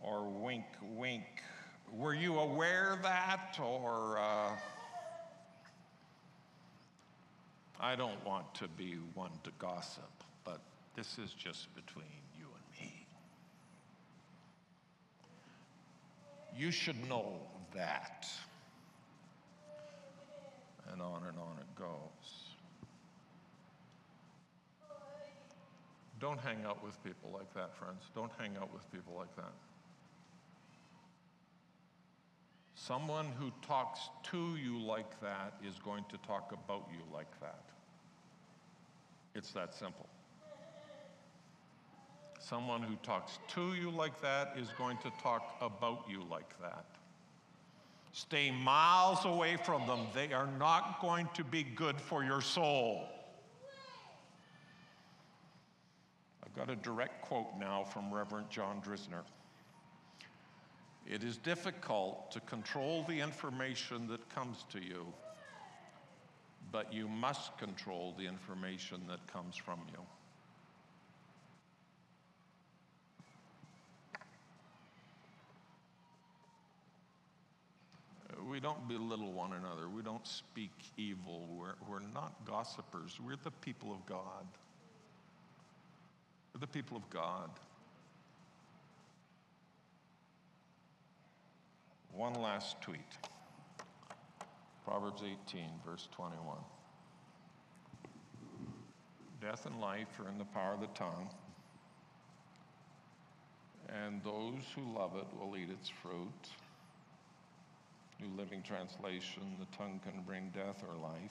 Or 0.00 0.22
wink, 0.22 0.64
wink. 0.94 1.24
Were 1.92 2.14
you 2.14 2.38
aware 2.38 3.00
that? 3.02 3.58
Or 3.60 4.18
uh, 4.18 4.52
I 7.80 7.96
don't 7.96 8.24
want 8.24 8.54
to 8.54 8.68
be 8.68 8.96
one 9.14 9.32
to 9.42 9.50
gossip, 9.58 10.10
but 10.44 10.60
this 10.94 11.18
is 11.18 11.32
just 11.32 11.74
between 11.74 12.04
you 12.38 12.46
and 12.46 12.86
me. 12.86 13.06
You 16.56 16.70
should 16.70 17.08
know 17.08 17.32
that 17.74 18.28
and 20.92 21.00
on 21.02 21.22
and 21.28 21.38
on 21.38 21.56
it 21.58 21.74
goes. 21.74 22.50
Don't 26.20 26.38
hang 26.38 26.64
out 26.66 26.84
with 26.84 27.02
people 27.02 27.30
like 27.32 27.52
that, 27.54 27.74
friends. 27.74 28.04
Don't 28.14 28.32
hang 28.38 28.56
out 28.60 28.72
with 28.72 28.90
people 28.92 29.14
like 29.16 29.34
that. 29.36 29.52
Someone 32.74 33.26
who 33.38 33.50
talks 33.66 34.00
to 34.30 34.56
you 34.56 34.78
like 34.78 35.20
that 35.20 35.54
is 35.66 35.74
going 35.84 36.04
to 36.10 36.18
talk 36.26 36.52
about 36.52 36.88
you 36.92 37.00
like 37.14 37.40
that. 37.40 37.64
It's 39.34 39.52
that 39.52 39.74
simple. 39.74 40.08
Someone 42.38 42.82
who 42.82 42.96
talks 43.02 43.38
to 43.54 43.74
you 43.74 43.90
like 43.90 44.20
that 44.22 44.54
is 44.58 44.68
going 44.76 44.96
to 44.98 45.10
talk 45.22 45.56
about 45.60 46.04
you 46.08 46.22
like 46.30 46.58
that. 46.60 46.86
Stay 48.12 48.50
miles 48.50 49.24
away 49.24 49.56
from 49.56 49.86
them. 49.86 50.06
They 50.14 50.32
are 50.32 50.48
not 50.58 51.00
going 51.00 51.28
to 51.34 51.44
be 51.44 51.62
good 51.62 52.00
for 52.00 52.24
your 52.24 52.40
soul. 52.40 53.06
I've 56.44 56.54
got 56.56 56.70
a 56.70 56.76
direct 56.76 57.22
quote 57.22 57.56
now 57.58 57.84
from 57.84 58.12
Reverend 58.12 58.50
John 58.50 58.82
Drisner. 58.84 59.22
It 61.06 61.22
is 61.22 61.36
difficult 61.36 62.30
to 62.32 62.40
control 62.40 63.04
the 63.08 63.20
information 63.20 64.08
that 64.08 64.28
comes 64.28 64.64
to 64.70 64.80
you, 64.80 65.06
but 66.72 66.92
you 66.92 67.08
must 67.08 67.56
control 67.58 68.14
the 68.18 68.26
information 68.26 69.00
that 69.08 69.24
comes 69.26 69.56
from 69.56 69.80
you. 69.92 70.00
We 78.48 78.60
don't 78.60 78.88
belittle 78.88 79.32
one 79.32 79.52
another. 79.52 79.88
We 79.88 80.02
don't 80.02 80.26
speak 80.26 80.72
evil. 80.96 81.46
We're, 81.50 81.74
we're 81.88 82.06
not 82.14 82.32
gossipers. 82.46 83.18
We're 83.24 83.36
the 83.42 83.50
people 83.50 83.92
of 83.92 84.04
God. 84.06 84.46
We're 86.54 86.60
the 86.60 86.66
people 86.66 86.96
of 86.96 87.08
God. 87.10 87.50
One 92.12 92.34
last 92.34 92.80
tweet 92.82 93.00
Proverbs 94.84 95.22
18, 95.22 95.62
verse 95.86 96.08
21. 96.12 96.56
Death 99.40 99.64
and 99.66 99.80
life 99.80 100.08
are 100.18 100.28
in 100.28 100.36
the 100.36 100.44
power 100.44 100.74
of 100.74 100.80
the 100.80 100.88
tongue, 100.88 101.30
and 103.88 104.22
those 104.24 104.64
who 104.74 104.82
love 104.92 105.12
it 105.16 105.26
will 105.38 105.56
eat 105.56 105.70
its 105.70 105.88
fruit. 105.88 106.48
New 108.20 108.36
Living 108.36 108.62
Translation 108.62 109.42
the 109.58 109.76
tongue 109.76 110.00
can 110.04 110.22
bring 110.26 110.50
death 110.54 110.84
or 110.86 110.94
life. 111.00 111.30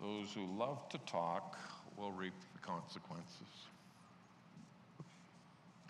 Those 0.00 0.32
who 0.32 0.46
love 0.58 0.88
to 0.88 0.98
talk 0.98 1.58
will 1.96 2.12
reap 2.12 2.32
the 2.54 2.66
consequences. 2.66 3.68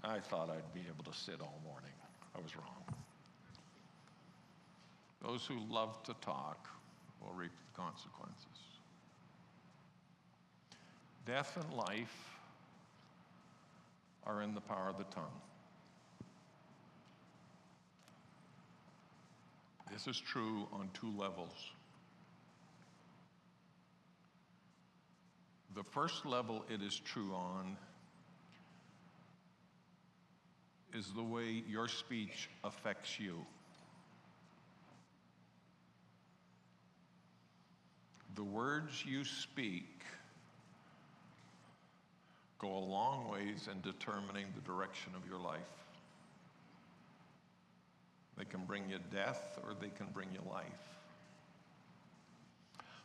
I 0.03 0.19
thought 0.19 0.51
I'd 0.51 0.75
be 0.75 0.81
able 0.89 1.05
to 1.11 1.17
sit 1.17 1.41
all 1.41 1.61
morning. 1.65 1.93
I 2.35 2.41
was 2.41 2.57
wrong. 2.57 2.85
Those 5.23 5.47
who 5.47 5.61
love 5.73 6.03
to 6.05 6.15
talk 6.21 6.69
will 7.21 7.35
reap 7.35 7.53
the 7.53 7.81
consequences. 7.81 8.47
Death 11.27 11.57
and 11.57 11.73
life 11.75 12.39
are 14.25 14.43
in 14.43 14.55
the 14.55 14.61
power 14.61 14.89
of 14.89 14.99
the 14.99 15.05
tongue. 15.05 15.41
This 19.92 20.07
is 20.07 20.18
true 20.18 20.68
on 20.72 20.88
two 20.94 21.12
levels. 21.16 21.55
The 25.74 25.83
first 25.83 26.24
level 26.26 26.64
it 26.68 26.83
is 26.83 26.98
true 26.98 27.33
on 27.35 27.76
is 30.92 31.12
the 31.14 31.22
way 31.22 31.62
your 31.68 31.88
speech 31.88 32.48
affects 32.64 33.18
you. 33.20 33.44
The 38.35 38.44
words 38.44 39.05
you 39.05 39.24
speak 39.24 40.03
go 42.59 42.68
a 42.68 42.85
long 42.85 43.29
ways 43.31 43.68
in 43.70 43.81
determining 43.81 44.46
the 44.55 44.61
direction 44.61 45.12
of 45.16 45.29
your 45.29 45.38
life. 45.38 45.61
They 48.40 48.46
can 48.46 48.64
bring 48.64 48.88
you 48.88 48.98
death 49.12 49.59
or 49.62 49.74
they 49.79 49.90
can 49.90 50.07
bring 50.14 50.31
you 50.33 50.40
life. 50.50 50.64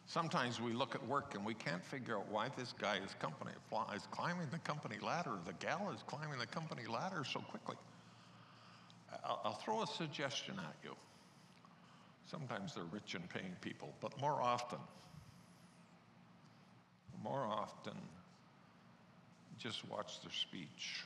Sometimes 0.05 0.61
we 0.61 0.71
look 0.71 0.95
at 0.95 1.05
work 1.05 1.35
and 1.35 1.45
we 1.45 1.53
can't 1.53 1.83
figure 1.83 2.15
out 2.15 2.31
why 2.31 2.47
this 2.55 2.73
guy 2.79 2.99
is, 3.05 3.13
company, 3.15 3.51
is 3.93 4.07
climbing 4.11 4.47
the 4.49 4.59
company 4.59 4.95
ladder, 5.03 5.33
the 5.45 5.51
gal 5.53 5.91
is 5.93 6.01
climbing 6.07 6.39
the 6.39 6.45
company 6.45 6.83
ladder 6.87 7.25
so 7.29 7.41
quickly. 7.41 7.75
I'll, 9.25 9.41
I'll 9.43 9.55
throw 9.55 9.83
a 9.83 9.87
suggestion 9.87 10.55
at 10.57 10.75
you. 10.85 10.95
Sometimes 12.31 12.73
they're 12.73 12.85
rich 12.85 13.13
and 13.13 13.27
paying 13.27 13.57
people, 13.59 13.93
but 13.99 14.17
more 14.21 14.41
often, 14.41 14.79
more 17.21 17.45
often, 17.45 17.97
just 19.59 19.85
watch 19.89 20.21
their 20.21 20.31
speech. 20.31 21.03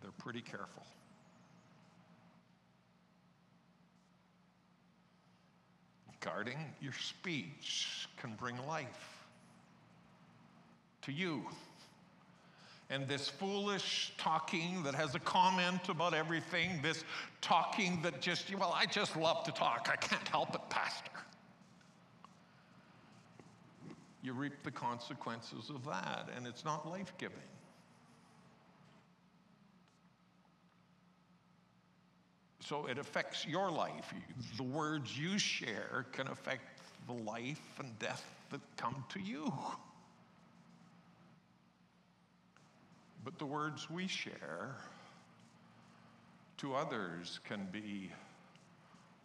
They're 0.00 0.10
pretty 0.18 0.40
careful. 0.40 0.86
Guarding 6.20 6.58
your 6.80 6.92
speech 6.92 8.08
can 8.16 8.34
bring 8.34 8.56
life 8.66 9.26
to 11.02 11.12
you. 11.12 11.44
And 12.90 13.06
this 13.06 13.28
foolish 13.28 14.12
talking 14.18 14.82
that 14.82 14.94
has 14.94 15.14
a 15.14 15.18
comment 15.20 15.88
about 15.88 16.14
everything, 16.14 16.80
this 16.82 17.04
talking 17.40 18.00
that 18.02 18.20
just, 18.20 18.52
well, 18.54 18.74
I 18.74 18.86
just 18.86 19.16
love 19.16 19.44
to 19.44 19.52
talk. 19.52 19.88
I 19.92 19.96
can't 19.96 20.26
help 20.28 20.54
it, 20.54 20.60
Pastor. 20.70 21.10
You 24.22 24.32
reap 24.32 24.54
the 24.64 24.70
consequences 24.70 25.70
of 25.70 25.84
that, 25.84 26.28
and 26.36 26.46
it's 26.46 26.64
not 26.64 26.88
life 26.88 27.12
giving. 27.18 27.36
So 32.68 32.84
it 32.84 32.98
affects 32.98 33.46
your 33.46 33.70
life. 33.70 34.12
The 34.58 34.62
words 34.62 35.18
you 35.18 35.38
share 35.38 36.04
can 36.12 36.28
affect 36.28 36.82
the 37.06 37.14
life 37.14 37.62
and 37.78 37.98
death 37.98 38.22
that 38.50 38.60
come 38.76 39.02
to 39.08 39.20
you. 39.20 39.50
But 43.24 43.38
the 43.38 43.46
words 43.46 43.88
we 43.88 44.06
share 44.06 44.76
to 46.58 46.74
others 46.74 47.40
can 47.48 47.68
be 47.72 48.10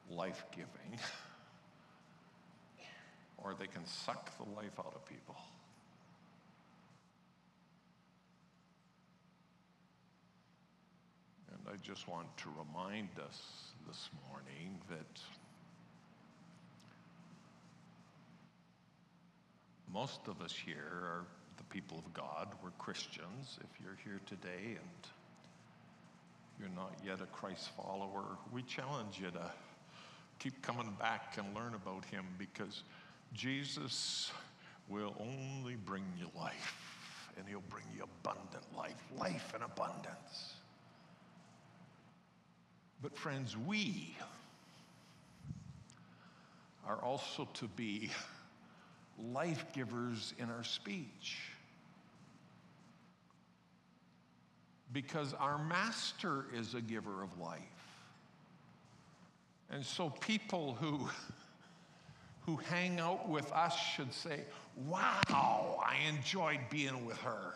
life 0.09 0.45
giving, 0.51 0.97
or 3.39 3.55
they 3.59 3.67
can 3.67 3.85
suck 3.85 4.31
the 4.37 4.49
life 4.55 4.79
out 4.79 4.93
of 4.95 5.05
people. 5.05 5.35
I 11.65 11.75
just 11.81 12.09
want 12.09 12.27
to 12.37 12.49
remind 12.49 13.09
us 13.25 13.41
this 13.87 14.09
morning 14.29 14.79
that 14.89 15.21
most 19.91 20.19
of 20.27 20.41
us 20.41 20.53
here 20.53 20.75
are 20.75 21.25
the 21.57 21.63
people 21.65 21.97
of 21.97 22.13
God. 22.13 22.49
We're 22.61 22.71
Christians. 22.71 23.59
If 23.61 23.81
you're 23.81 23.97
here 24.03 24.19
today 24.25 24.75
and 24.75 25.07
you're 26.59 26.75
not 26.75 26.93
yet 27.05 27.21
a 27.21 27.27
Christ 27.27 27.69
follower, 27.77 28.37
we 28.51 28.61
challenge 28.63 29.19
you 29.21 29.31
to 29.31 29.51
keep 30.39 30.61
coming 30.61 30.93
back 30.99 31.37
and 31.37 31.55
learn 31.55 31.75
about 31.75 32.03
Him 32.05 32.25
because 32.37 32.83
Jesus 33.33 34.31
will 34.89 35.15
only 35.17 35.75
bring 35.75 36.03
you 36.19 36.27
life 36.37 37.29
and 37.37 37.47
He'll 37.47 37.63
bring 37.69 37.85
you 37.95 38.03
abundant 38.03 38.65
life, 38.75 39.01
life 39.17 39.53
in 39.55 39.61
abundance. 39.61 40.55
But, 43.03 43.17
friends, 43.17 43.57
we 43.57 44.15
are 46.87 47.03
also 47.03 47.49
to 47.55 47.67
be 47.67 48.09
life 49.33 49.65
givers 49.73 50.33
in 50.39 50.49
our 50.49 50.63
speech. 50.63 51.37
Because 54.93 55.33
our 55.33 55.57
master 55.57 56.45
is 56.55 56.75
a 56.75 56.81
giver 56.81 57.21
of 57.21 57.37
life. 57.37 57.59
And 59.69 59.85
so 59.85 60.09
people 60.21 60.77
who, 60.79 61.09
who 62.45 62.55
hang 62.55 63.01
out 63.01 63.27
with 63.27 63.51
us 63.51 63.77
should 63.77 64.13
say, 64.13 64.45
Wow, 64.87 65.83
I 65.85 65.97
enjoyed 66.07 66.61
being 66.69 67.05
with 67.05 67.17
her. 67.17 67.53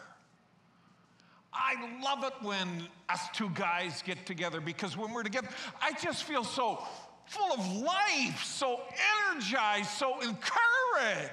I 1.57 2.01
love 2.03 2.23
it 2.23 2.33
when 2.41 2.87
us 3.09 3.21
two 3.33 3.49
guys 3.49 4.03
get 4.05 4.25
together 4.25 4.61
because 4.61 4.95
when 4.95 5.11
we're 5.11 5.23
together, 5.23 5.49
I 5.81 5.93
just 5.93 6.23
feel 6.23 6.43
so 6.43 6.83
full 7.25 7.53
of 7.53 7.75
life, 7.77 8.43
so 8.43 8.81
energized, 9.29 9.89
so 9.89 10.19
encouraged. 10.21 11.31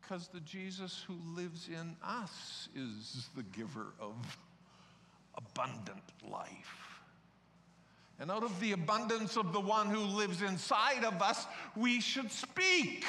Because 0.00 0.28
the 0.28 0.40
Jesus 0.40 1.04
who 1.06 1.16
lives 1.34 1.68
in 1.68 1.94
us 2.02 2.68
is 2.74 3.28
the 3.36 3.42
giver 3.42 3.94
of 4.00 4.14
abundant 5.36 6.02
life. 6.28 7.00
And 8.20 8.30
out 8.30 8.42
of 8.42 8.58
the 8.58 8.72
abundance 8.72 9.36
of 9.36 9.52
the 9.52 9.60
one 9.60 9.88
who 9.88 10.00
lives 10.00 10.42
inside 10.42 11.04
of 11.04 11.22
us, 11.22 11.46
we 11.76 12.00
should 12.00 12.32
speak. 12.32 13.04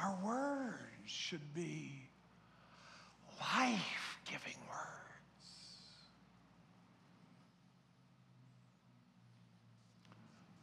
Our 0.00 0.16
words 0.24 0.76
should 1.06 1.54
be 1.54 2.08
life 3.40 4.18
giving 4.24 4.58
words. 4.68 4.88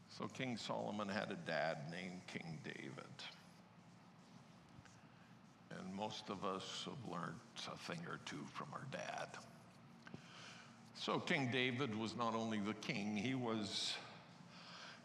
So 0.09 0.27
King 0.27 0.55
Solomon 0.57 1.09
had 1.09 1.31
a 1.31 1.37
dad 1.47 1.77
named 1.91 2.21
King 2.27 2.59
David. 2.63 3.03
And 5.71 5.93
most 5.93 6.29
of 6.29 6.45
us 6.45 6.85
have 6.85 7.11
learned 7.11 7.35
a 7.67 7.77
thing 7.77 7.99
or 8.07 8.19
two 8.25 8.43
from 8.53 8.67
our 8.71 8.85
dad. 8.91 9.27
So, 10.97 11.19
King 11.19 11.49
David 11.51 11.93
was 11.93 12.15
not 12.15 12.35
only 12.35 12.59
the 12.59 12.73
king, 12.75 13.17
he 13.17 13.35
was 13.35 13.95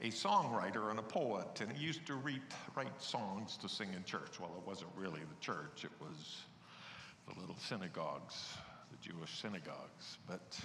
a 0.03 0.07
songwriter 0.07 0.91
and 0.91 0.99
a 0.99 1.03
poet, 1.03 1.61
and 1.61 1.71
he 1.71 1.85
used 1.85 2.07
to 2.07 2.15
read, 2.15 2.41
write 2.75 3.03
songs 3.03 3.57
to 3.59 3.69
sing 3.69 3.89
in 3.95 4.05
church. 4.05 4.41
Well, 4.41 4.51
it 4.57 4.67
wasn't 4.67 4.91
really 4.97 5.21
the 5.21 5.41
church, 5.41 5.85
it 5.85 5.91
was 6.01 6.39
the 7.29 7.39
little 7.39 7.57
synagogues, 7.59 8.55
the 8.91 9.13
Jewish 9.13 9.41
synagogues. 9.41 10.19
But 10.27 10.59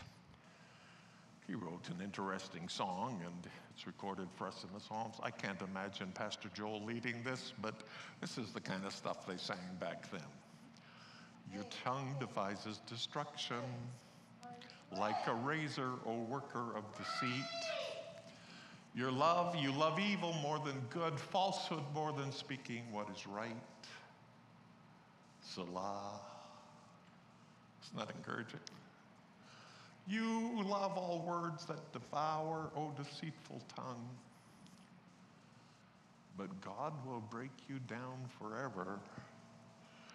he 1.48 1.54
wrote 1.54 1.90
an 1.90 2.02
interesting 2.02 2.70
song, 2.70 3.22
and 3.26 3.52
it's 3.74 3.86
recorded 3.86 4.30
for 4.36 4.48
us 4.48 4.64
in 4.64 4.74
the 4.74 4.80
Psalms. 4.80 5.16
I 5.22 5.32
can't 5.32 5.62
imagine 5.62 6.12
Pastor 6.14 6.50
Joel 6.54 6.84
leading 6.84 7.22
this, 7.24 7.54
but 7.62 7.76
this 8.22 8.38
is 8.38 8.52
the 8.52 8.62
kind 8.62 8.86
of 8.86 8.94
stuff 8.94 9.28
they 9.28 9.38
sang 9.38 9.58
back 9.80 10.10
then. 10.12 10.22
Your 11.54 11.66
tongue 11.84 12.16
devises 12.20 12.80
destruction 12.88 13.62
like 14.98 15.28
a 15.28 15.34
razor, 15.34 15.92
O 16.06 16.22
worker 16.30 16.76
of 16.76 16.84
deceit. 16.98 17.46
Your 18.96 19.12
love, 19.12 19.56
you 19.58 19.74
love 19.74 20.00
evil 20.00 20.34
more 20.42 20.58
than 20.58 20.80
good, 20.90 21.20
falsehood 21.20 21.84
more 21.94 22.14
than 22.14 22.32
speaking 22.32 22.84
what 22.92 23.10
is 23.14 23.28
right. 23.28 23.56
Selah. 25.42 26.22
Isn't 27.84 27.98
that 27.98 28.16
encouraging? 28.16 28.60
You 30.08 30.64
love 30.64 30.98
all 30.98 31.26
words 31.28 31.66
that 31.66 31.92
devour, 31.92 32.72
O 32.76 32.94
deceitful 32.96 33.62
tongue. 33.76 34.08
But 36.38 36.62
God 36.62 36.94
will 37.06 37.24
break 37.30 37.52
you 37.68 37.80
down 37.90 38.18
forever. 38.40 39.00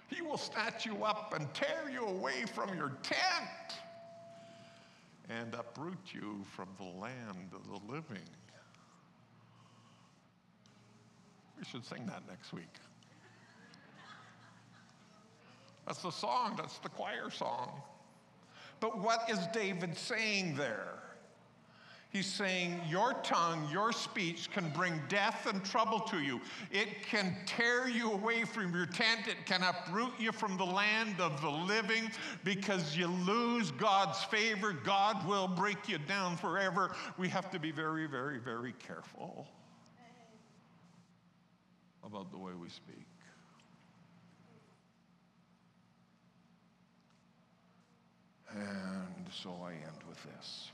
He 0.09 0.23
will 0.23 0.39
snatch 0.39 0.87
you 0.87 1.05
up 1.05 1.35
and 1.39 1.53
tear 1.53 1.91
you 1.93 2.05
away 2.07 2.45
from 2.55 2.75
your 2.77 2.93
tent 3.03 3.79
and 5.29 5.55
uproot 5.55 5.99
you 6.13 6.45
from 6.55 6.69
the 6.79 7.01
land 7.01 7.53
of 7.55 7.67
the 7.69 7.93
living. 7.93 8.27
We 11.61 11.67
should 11.67 11.85
sing 11.85 12.07
that 12.07 12.23
next 12.27 12.55
week. 12.55 12.73
That's 15.87 16.03
the 16.03 16.11
song, 16.11 16.55
that's 16.57 16.79
the 16.79 16.89
choir 16.89 17.31
song. 17.31 17.83
But 18.81 18.99
what 18.99 19.29
is 19.29 19.39
David 19.53 19.95
saying 19.97 20.55
there? 20.55 20.95
He's 22.09 22.27
saying, 22.27 22.81
Your 22.89 23.13
tongue, 23.23 23.69
your 23.71 23.93
speech 23.93 24.51
can 24.51 24.71
bring 24.71 25.01
death 25.09 25.47
and 25.47 25.63
trouble 25.63 26.01
to 26.01 26.21
you. 26.21 26.41
It 26.71 27.03
can 27.03 27.37
tear 27.45 27.89
you 27.89 28.11
away 28.11 28.45
from 28.45 28.75
your 28.75 28.87
tent. 28.87 29.29
It 29.29 29.45
can 29.45 29.63
uproot 29.63 30.13
you 30.19 30.33
from 30.33 30.57
the 30.57 30.65
land 30.65 31.21
of 31.21 31.41
the 31.43 31.51
living 31.51 32.11
because 32.43 32.97
you 32.97 33.07
lose 33.07 33.71
God's 33.73 34.25
favor. 34.25 34.73
God 34.73 35.29
will 35.29 35.47
break 35.47 35.89
you 35.89 35.99
down 35.99 36.39
forever. 36.39 36.97
We 37.19 37.29
have 37.29 37.51
to 37.51 37.61
be 37.61 37.71
very, 37.71 38.07
very, 38.07 38.39
very 38.39 38.73
careful 38.73 39.47
about 42.05 42.31
the 42.31 42.39
way 42.39 42.53
we 42.61 42.69
speak. 42.69 43.07
And 48.53 49.27
so 49.43 49.57
I 49.65 49.73
end 49.73 50.03
with 50.09 50.19
this. 50.25 50.71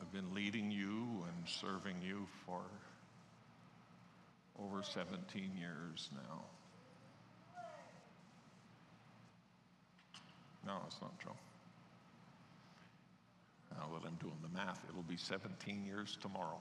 I've 0.00 0.12
been 0.12 0.34
leading 0.34 0.70
you 0.70 1.24
and 1.26 1.46
serving 1.46 1.96
you 2.02 2.26
for 2.46 2.62
over 4.58 4.82
17 4.82 5.50
years 5.58 6.10
now. 6.14 6.44
No, 10.68 10.74
it's 10.86 11.00
not 11.00 11.18
true. 11.18 11.32
Now 13.72 13.86
that 13.94 14.06
I'm 14.06 14.16
doing 14.16 14.36
the 14.42 14.54
math, 14.54 14.84
it'll 14.86 15.02
be 15.02 15.16
17 15.16 15.82
years 15.86 16.18
tomorrow. 16.20 16.60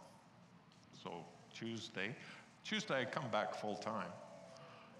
So 1.03 1.25
Tuesday, 1.53 2.15
Tuesday 2.63 3.01
I 3.01 3.05
come 3.05 3.29
back 3.31 3.53
full 3.53 3.75
time. 3.75 4.07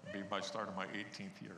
It'll 0.06 0.20
be 0.20 0.28
my 0.30 0.42
start 0.42 0.68
of 0.68 0.76
my 0.76 0.84
18th 0.86 1.40
year. 1.40 1.56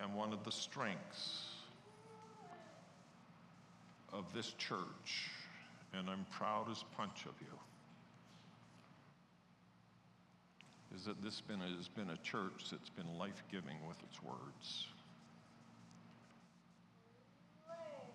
And 0.00 0.14
one 0.14 0.32
of 0.32 0.42
the 0.42 0.50
strengths 0.50 1.50
of 4.14 4.32
this 4.32 4.54
church, 4.54 5.30
and 5.92 6.08
I'm 6.08 6.24
proud 6.30 6.70
as 6.70 6.84
punch 6.96 7.26
of 7.26 7.34
you, 7.40 7.58
is 10.94 11.04
that 11.04 11.22
this 11.22 11.40
been 11.40 11.60
has 11.60 11.88
been 11.88 12.10
a 12.10 12.16
church 12.18 12.70
that's 12.70 12.90
been 12.90 13.18
life 13.18 13.42
giving 13.50 13.76
with 13.88 13.96
its 14.02 14.22
words. 14.22 14.86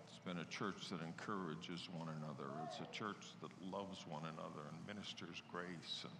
It's 0.08 0.18
been 0.24 0.38
a 0.38 0.44
church 0.44 0.88
that 0.90 1.00
encourages 1.02 1.88
one 1.96 2.08
another. 2.08 2.50
It's 2.66 2.78
a 2.80 2.92
church 2.96 3.26
that 3.42 3.50
loves 3.72 4.06
one 4.06 4.22
another 4.22 4.68
and 4.70 4.96
ministers 4.96 5.42
grace 5.50 6.04
and 6.04 6.12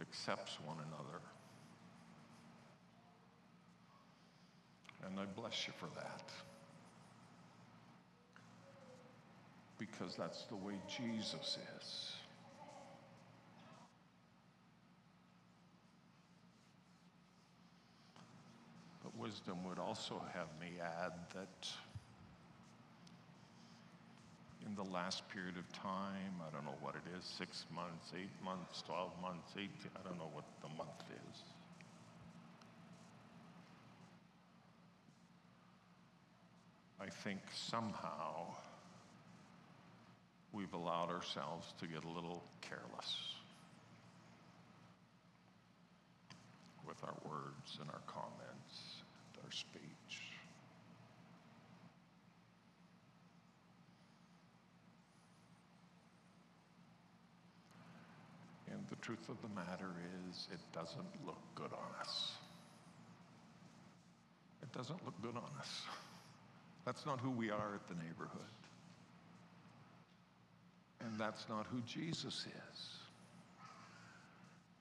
accepts 0.00 0.58
one 0.64 0.78
another. 0.78 1.20
And 5.06 5.20
I 5.20 5.24
bless 5.38 5.66
you 5.66 5.74
for 5.78 5.88
that. 5.96 6.30
Because 9.78 10.16
that's 10.16 10.44
the 10.44 10.56
way 10.56 10.74
Jesus 10.88 11.58
is. 11.78 12.12
But 19.02 19.18
wisdom 19.34 19.58
would 19.68 19.80
also 19.80 20.22
have 20.32 20.46
me 20.60 20.68
add 20.80 21.10
that 21.34 21.68
in 24.64 24.76
the 24.76 24.84
last 24.92 25.28
period 25.28 25.56
of 25.58 25.72
time, 25.72 26.40
I 26.40 26.54
don't 26.54 26.64
know 26.64 26.78
what 26.80 26.94
it 26.94 27.02
is 27.18 27.24
six 27.24 27.66
months, 27.74 28.12
eight 28.16 28.30
months, 28.44 28.84
12 28.86 29.10
months, 29.20 29.50
18, 29.56 29.68
I 29.96 30.08
don't 30.08 30.18
know 30.18 30.30
what 30.32 30.44
the 30.62 30.68
month 30.78 31.02
is. 31.32 31.42
I 37.00 37.06
think 37.06 37.40
somehow 37.52 38.54
we've 40.52 40.74
allowed 40.74 41.10
ourselves 41.10 41.74
to 41.80 41.88
get 41.88 42.04
a 42.04 42.08
little 42.08 42.44
careless 42.60 43.34
with 46.86 47.02
our 47.02 47.16
words 47.28 47.78
and 47.80 47.90
our 47.90 48.02
comments 48.06 48.53
speech. 49.54 50.22
And 58.70 58.82
the 58.88 58.96
truth 58.96 59.28
of 59.28 59.40
the 59.42 59.48
matter 59.54 59.90
is, 60.28 60.48
it 60.52 60.58
doesn't 60.72 61.06
look 61.24 61.38
good 61.54 61.72
on 61.72 62.00
us. 62.00 62.32
It 64.62 64.72
doesn't 64.72 65.04
look 65.04 65.14
good 65.22 65.36
on 65.36 65.50
us. 65.60 65.82
That's 66.84 67.06
not 67.06 67.20
who 67.20 67.30
we 67.30 67.50
are 67.50 67.74
at 67.74 67.86
the 67.88 67.94
neighborhood. 67.94 68.40
And 71.00 71.18
that's 71.18 71.48
not 71.48 71.66
who 71.66 71.80
Jesus 71.86 72.46
is. 72.46 72.80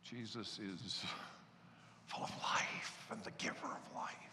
Jesus 0.03 0.59
is 0.59 1.03
full 2.07 2.23
of 2.23 2.31
life 2.41 3.07
and 3.11 3.23
the 3.23 3.31
giver 3.37 3.65
of 3.65 3.95
life. 3.95 4.32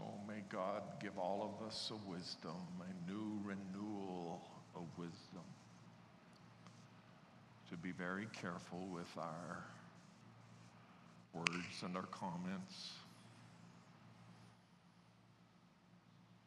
So 0.00 0.06
may 0.26 0.40
God 0.48 0.82
give 0.98 1.18
all 1.18 1.42
of 1.42 1.66
us 1.66 1.92
a 1.92 2.10
wisdom, 2.10 2.56
a 2.80 3.10
new 3.10 3.38
renewal 3.44 4.40
of 4.74 4.82
wisdom, 4.96 5.44
to 7.68 7.76
be 7.76 7.92
very 7.92 8.26
careful 8.32 8.86
with 8.90 9.10
our 9.18 9.64
words 11.34 11.82
and 11.84 11.96
our 11.96 12.06
comments. 12.06 12.92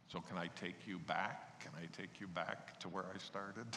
So, 0.08 0.20
can 0.28 0.38
I 0.38 0.48
take 0.60 0.88
you 0.88 0.98
back? 0.98 1.60
Can 1.60 1.72
I 1.78 1.86
take 1.96 2.20
you 2.20 2.28
back 2.28 2.80
to 2.80 2.90
where 2.90 3.06
I 3.14 3.20
started? 3.20 3.68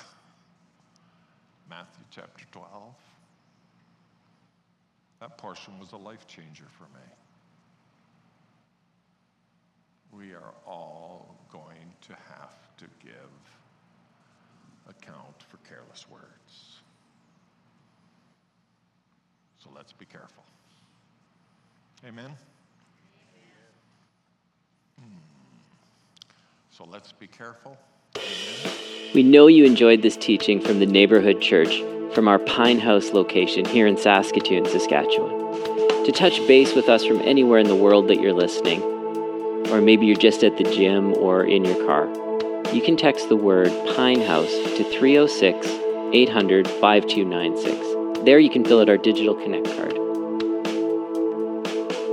Matthew 1.71 2.05
chapter 2.11 2.47
12. 2.51 2.69
That 5.21 5.37
portion 5.37 5.79
was 5.79 5.93
a 5.93 5.97
life 5.97 6.27
changer 6.27 6.67
for 6.79 6.85
me. 6.85 7.05
We 10.17 10.33
are 10.33 10.55
all 10.67 11.37
going 11.53 11.93
to 12.03 12.13
have 12.13 12.57
to 12.79 12.85
give 13.03 13.13
account 14.89 15.43
for 15.49 15.59
careless 15.69 16.07
words. 16.11 16.81
So 19.63 19.69
let's 19.75 19.93
be 19.93 20.07
careful. 20.07 20.45
Amen? 22.07 22.31
Hmm. 24.99 25.17
So 26.71 26.87
let's 26.91 27.13
be 27.13 27.27
careful. 27.27 27.77
Amen. 28.17 28.73
We 29.15 29.23
know 29.23 29.49
you 29.49 29.65
enjoyed 29.65 30.03
this 30.03 30.17
teaching 30.17 30.61
from 30.61 30.79
the 30.79 30.87
Neighborhood 30.87 31.41
Church 31.41 31.83
from 32.15 32.29
our 32.29 32.39
Pine 32.39 32.79
House 32.79 33.11
location 33.11 33.65
here 33.65 33.87
in 33.87 33.97
Saskatoon, 33.97 34.65
Saskatchewan. 34.65 36.05
To 36.05 36.13
touch 36.13 36.39
base 36.47 36.75
with 36.75 36.89
us 36.89 37.05
from 37.05 37.21
anywhere 37.23 37.59
in 37.59 37.67
the 37.67 37.75
world 37.75 38.09
that 38.09 38.21
you're 38.21 38.33
listening, 38.33 38.96
or 39.71 39.81
maybe 39.81 40.07
you're 40.07 40.17
just 40.17 40.45
at 40.45 40.57
the 40.57 40.65
gym 40.65 41.15
or 41.15 41.45
in 41.45 41.65
your 41.65 41.87
car, 41.87 42.07
you 42.73 42.83
can 42.83 42.97
text 42.97 43.29
the 43.29 43.37
word 43.37 43.69
Pine 43.95 44.21
House 44.21 44.53
to 44.77 44.85
306 44.85 45.67
800 46.13 46.69
5296. 46.69 48.25
There 48.25 48.39
you 48.39 48.51
can 48.51 48.65
fill 48.65 48.81
out 48.81 48.89
our 48.89 48.97
digital 48.97 49.35
Connect 49.35 49.67
card. 49.77 49.99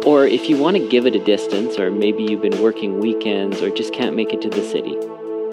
Or 0.05 0.27
if 0.27 0.49
you 0.49 0.57
want 0.57 0.77
to 0.77 0.89
give 0.89 1.05
it 1.05 1.15
a 1.15 1.23
distance, 1.23 1.79
or 1.79 1.89
maybe 1.89 2.23
you've 2.23 2.41
been 2.41 2.61
working 2.61 2.99
weekends 2.99 3.61
or 3.61 3.69
just 3.69 3.93
can't 3.93 4.15
make 4.15 4.33
it 4.33 4.41
to 4.41 4.49
the 4.49 4.61
city, 4.61 4.97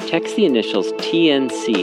text 0.09 0.37
the 0.37 0.45
initials 0.45 0.91
TNC 0.93 1.75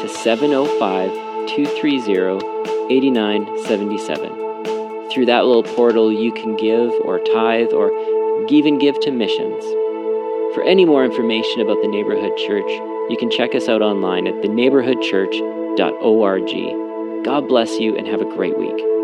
to 0.00 0.08
705 0.08 1.10
230 1.48 2.56
8977. 2.88 5.10
Through 5.10 5.26
that 5.26 5.44
little 5.44 5.62
portal, 5.62 6.12
you 6.12 6.32
can 6.32 6.56
give 6.56 6.90
or 7.04 7.18
tithe 7.18 7.72
or 7.72 7.90
even 8.52 8.78
give 8.78 9.00
to 9.00 9.10
missions. 9.10 9.64
For 10.54 10.62
any 10.62 10.84
more 10.84 11.04
information 11.04 11.60
about 11.60 11.82
the 11.82 11.88
Neighborhood 11.88 12.36
Church, 12.36 12.70
you 13.10 13.16
can 13.18 13.30
check 13.30 13.54
us 13.54 13.68
out 13.68 13.82
online 13.82 14.26
at 14.26 14.34
theneighborhoodchurch.org. 14.42 17.24
God 17.24 17.48
bless 17.48 17.78
you 17.78 17.96
and 17.96 18.06
have 18.06 18.20
a 18.20 18.36
great 18.36 18.58
week. 18.58 18.95